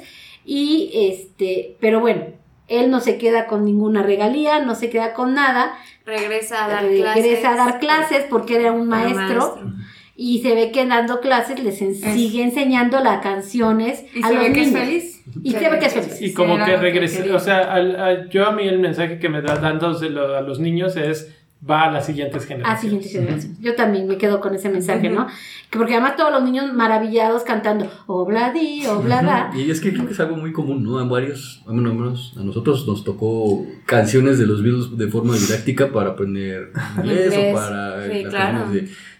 [0.47, 2.24] y este, pero bueno,
[2.69, 5.73] él no se queda con ninguna regalía, no se queda con nada,
[6.07, 7.45] Regresa a dar regresa clases.
[7.45, 9.59] a dar clases porque era un maestro,
[10.16, 14.35] y se ve que dando clases les en- sigue enseñando las canciones Y a se
[14.35, 14.81] los ve que es niños.
[14.85, 15.23] feliz.
[15.43, 16.20] Y se ve que es feliz.
[16.23, 17.35] Y como que quería.
[17.35, 20.61] o sea, al- al- yo a mí el mensaje que me da dándoselo a los
[20.61, 21.34] niños es
[21.69, 22.81] va a las siguientes a generaciones.
[22.81, 23.57] siguiente generación.
[23.61, 25.27] Yo también me quedo con ese mensaje, ¿no?
[25.70, 29.51] Que porque además todos los niños maravillados cantando obladi, oblada.
[29.55, 30.99] Y es que creo que es algo muy común, ¿no?
[30.99, 35.09] A varios, a menos, a menos- a nosotros nos tocó canciones de los Beatles de
[35.09, 38.59] forma didáctica para aprender inglés, Inglés, o para sí, las claro.
[38.59, 38.73] canciones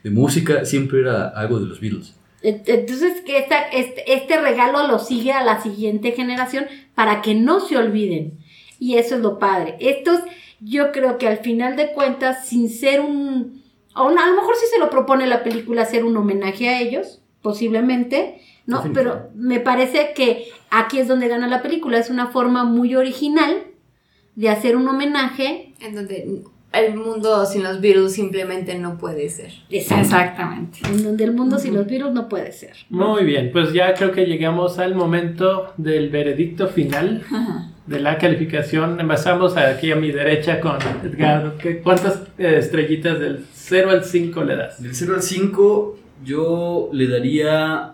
[0.03, 2.15] de, de música, siempre era algo de los Beatles.
[2.43, 7.61] Entonces, que esta, este, este regalo lo sigue a la siguiente generación para que no
[7.61, 8.35] se olviden.
[8.79, 9.77] Y eso es lo padre.
[9.81, 10.21] Estos,
[10.65, 13.63] yo creo que al final de cuentas, sin ser un...
[13.95, 16.81] o una- a lo mejor sí se lo propone la película hacer un homenaje a
[16.81, 18.79] ellos, posiblemente, ¿no?
[18.79, 18.95] Definitivo.
[19.15, 21.99] Pero me parece que aquí es donde gana la película.
[21.99, 23.65] Es una forma muy original
[24.37, 25.75] de hacer un homenaje.
[25.81, 26.43] En donde
[26.73, 29.53] el mundo sin los Beatles simplemente no puede ser.
[29.71, 30.79] Exactamente.
[30.89, 32.73] En donde el mundo sin los virus no puede ser.
[32.89, 37.23] Muy bien, pues ya creo que llegamos al momento del veredicto final
[37.87, 38.99] de la calificación.
[39.01, 41.55] Empezamos aquí a mi derecha con Edgar.
[41.59, 44.83] ¿Qué- ¿Cuántas eh, estrellitas del 0 al 5 le das?
[44.83, 47.93] Del 0 al 5, yo le daría.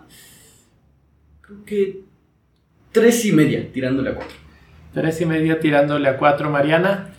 [1.41, 2.01] Creo que.
[2.91, 4.35] 3 y media, tirándole a 4.
[4.93, 7.09] Tres y media tirándole a 4, Mariana.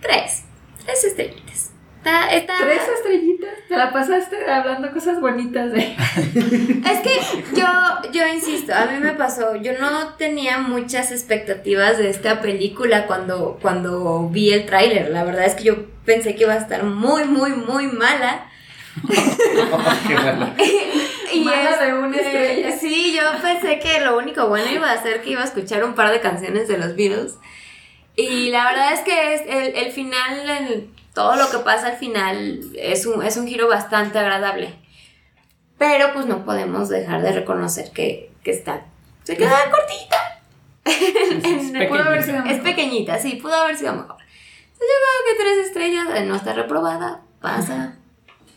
[0.00, 0.44] Tres.
[0.84, 1.43] Tres estrellitas.
[2.04, 2.58] Está, está...
[2.58, 3.54] Tres estrellitas.
[3.66, 5.78] Te la pasaste hablando cosas bonitas de.
[6.84, 7.18] Es que
[7.56, 7.66] yo,
[8.12, 13.58] yo insisto, a mí me pasó, yo no tenía muchas expectativas de esta película cuando,
[13.62, 15.08] cuando vi el tráiler.
[15.08, 18.50] La verdad es que yo pensé que iba a estar muy, muy, muy mala.
[21.32, 22.78] y Mala de una estrella.
[22.78, 25.94] Sí, yo pensé que lo único bueno iba a ser que iba a escuchar un
[25.94, 27.38] par de canciones de los Beatles.
[28.16, 31.96] Y la verdad es que es el, el final, el- todo lo que pasa al
[31.96, 34.74] final es un, es un giro bastante agradable.
[35.78, 38.86] Pero pues no podemos dejar de reconocer que, que está.
[39.24, 40.40] Se queda cortita.
[41.74, 44.16] En- Pudo haber sido es pequeñita, sí, pudo haber sido mejor.
[44.18, 47.96] Yo creo que tres estrellas eh, no está reprobada, pasa.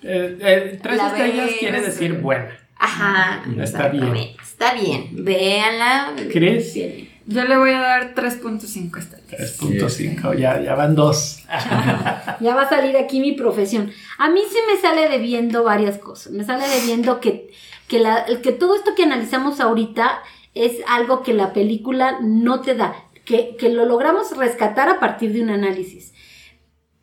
[0.03, 1.55] Eh, eh, tres La estrellas ves.
[1.59, 2.49] quiere decir buena.
[2.77, 4.35] Ajá, Está bien.
[4.41, 6.13] Está bien, véanla.
[6.31, 6.73] ¿Crees?
[6.73, 7.06] Bien.
[7.29, 9.59] Yo le voy a dar 3.5 estrellas.
[9.59, 11.43] 3.5, ya, ya van dos.
[12.39, 13.91] Ya va a salir aquí mi profesión.
[14.17, 16.31] A mí sí me sale debiendo varias cosas.
[16.31, 17.51] Me sale debiendo que,
[17.87, 20.21] que, la, que todo esto que analizamos ahorita
[20.53, 22.95] es algo que la película no te da,
[23.25, 26.13] que, que lo logramos rescatar a partir de un análisis.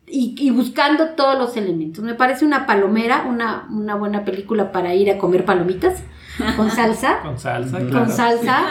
[0.07, 2.03] Y, y buscando todos los elementos.
[2.03, 6.03] Me parece una palomera, una, una buena película para ir a comer palomitas
[6.57, 7.91] con salsa Con salsa, claro.
[8.05, 8.65] con salsa.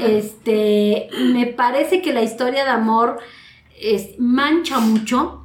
[0.00, 3.18] Este, me parece que la historia de amor
[3.80, 5.44] es, mancha mucho.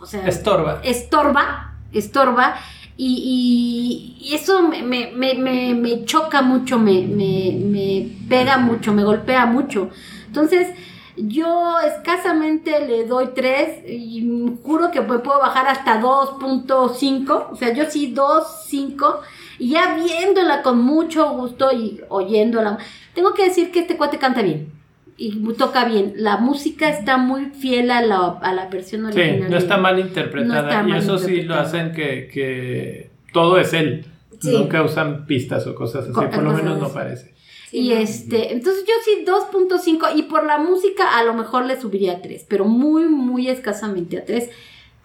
[0.00, 0.80] O sea, Estorba.
[0.84, 2.56] estorba, estorba.
[2.96, 8.58] Y, y- y eso me, me- me- me- me choca mucho, me, me- me pega
[8.58, 9.88] mucho, me golpea mucho.
[10.26, 10.68] Entonces,
[11.16, 17.48] yo escasamente le doy 3 y juro que me puedo bajar hasta 2.5.
[17.52, 19.18] O sea, yo sí 2.5.
[19.58, 22.78] Y ya viéndola con mucho gusto y oyéndola,
[23.14, 24.72] tengo que decir que este cuate canta bien.
[25.16, 26.14] Y toca bien.
[26.16, 29.50] La música está muy fiel a la, a la versión Sí, original.
[29.50, 30.68] no está mal no interpretada.
[30.70, 34.06] está y mal eso sí lo hacen que, que todo es él.
[34.40, 34.50] Sí.
[34.56, 37.28] Nunca usan pistas o cosas así, Co- por lo menos no así.
[37.72, 42.12] Y este, entonces yo sí 2.5 y por la música a lo mejor le subiría
[42.12, 44.50] a 3, pero muy, muy escasamente a 3.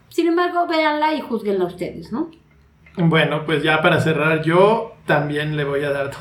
[0.10, 2.30] Sin embargo, véanla y juzguenla ustedes, ¿no?
[2.98, 6.12] Bueno, pues ya para cerrar, yo también le voy a dar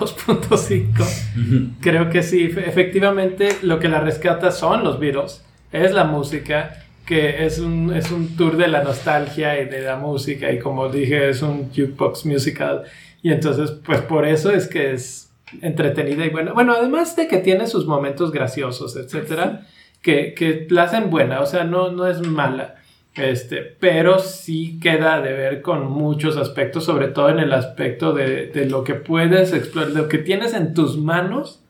[0.60, 1.70] 2.5.
[1.80, 6.84] Creo que sí, fe- efectivamente lo que la rescata son los Beatles, es la música,
[7.06, 10.88] que es un, es un tour de la nostalgia y de la música, y como
[10.88, 12.84] dije, es un jukebox musical,
[13.22, 15.25] y entonces, pues por eso es que es
[15.62, 16.52] entretenida y buena.
[16.52, 19.66] Bueno, además de que tiene sus momentos graciosos, etcétera,
[20.02, 22.76] que, que la hacen buena, o sea, no, no es mala.
[23.14, 28.48] Este, pero sí queda de ver con muchos aspectos, sobre todo en el aspecto de,
[28.48, 31.62] de lo que puedes explorar, lo que tienes en tus manos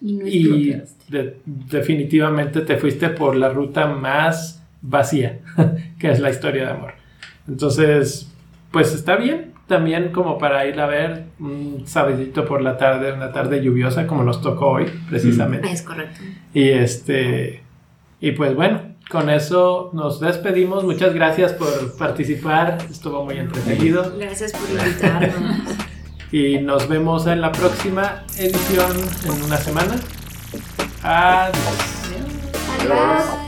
[0.00, 1.12] Y no y explotaste.
[1.18, 5.40] de- definitivamente te fuiste por la ruta más vacía,
[5.98, 6.94] que es la historia de amor.
[7.46, 8.32] Entonces,
[8.70, 13.32] pues está bien, también como para ir a ver un sabedito por la tarde, una
[13.32, 15.70] tarde lluviosa como nos tocó hoy, precisamente.
[15.70, 16.20] Es correcto.
[16.52, 17.62] Y este,
[18.20, 18.80] y pues bueno,
[19.10, 20.84] con eso nos despedimos.
[20.84, 24.12] Muchas gracias por participar, estuvo muy entretenido.
[24.18, 25.34] Gracias por invitarnos.
[26.32, 28.92] Y nos vemos en la próxima edición
[29.24, 29.94] en una semana.
[31.02, 31.54] Adiós.
[32.80, 33.43] Adiós.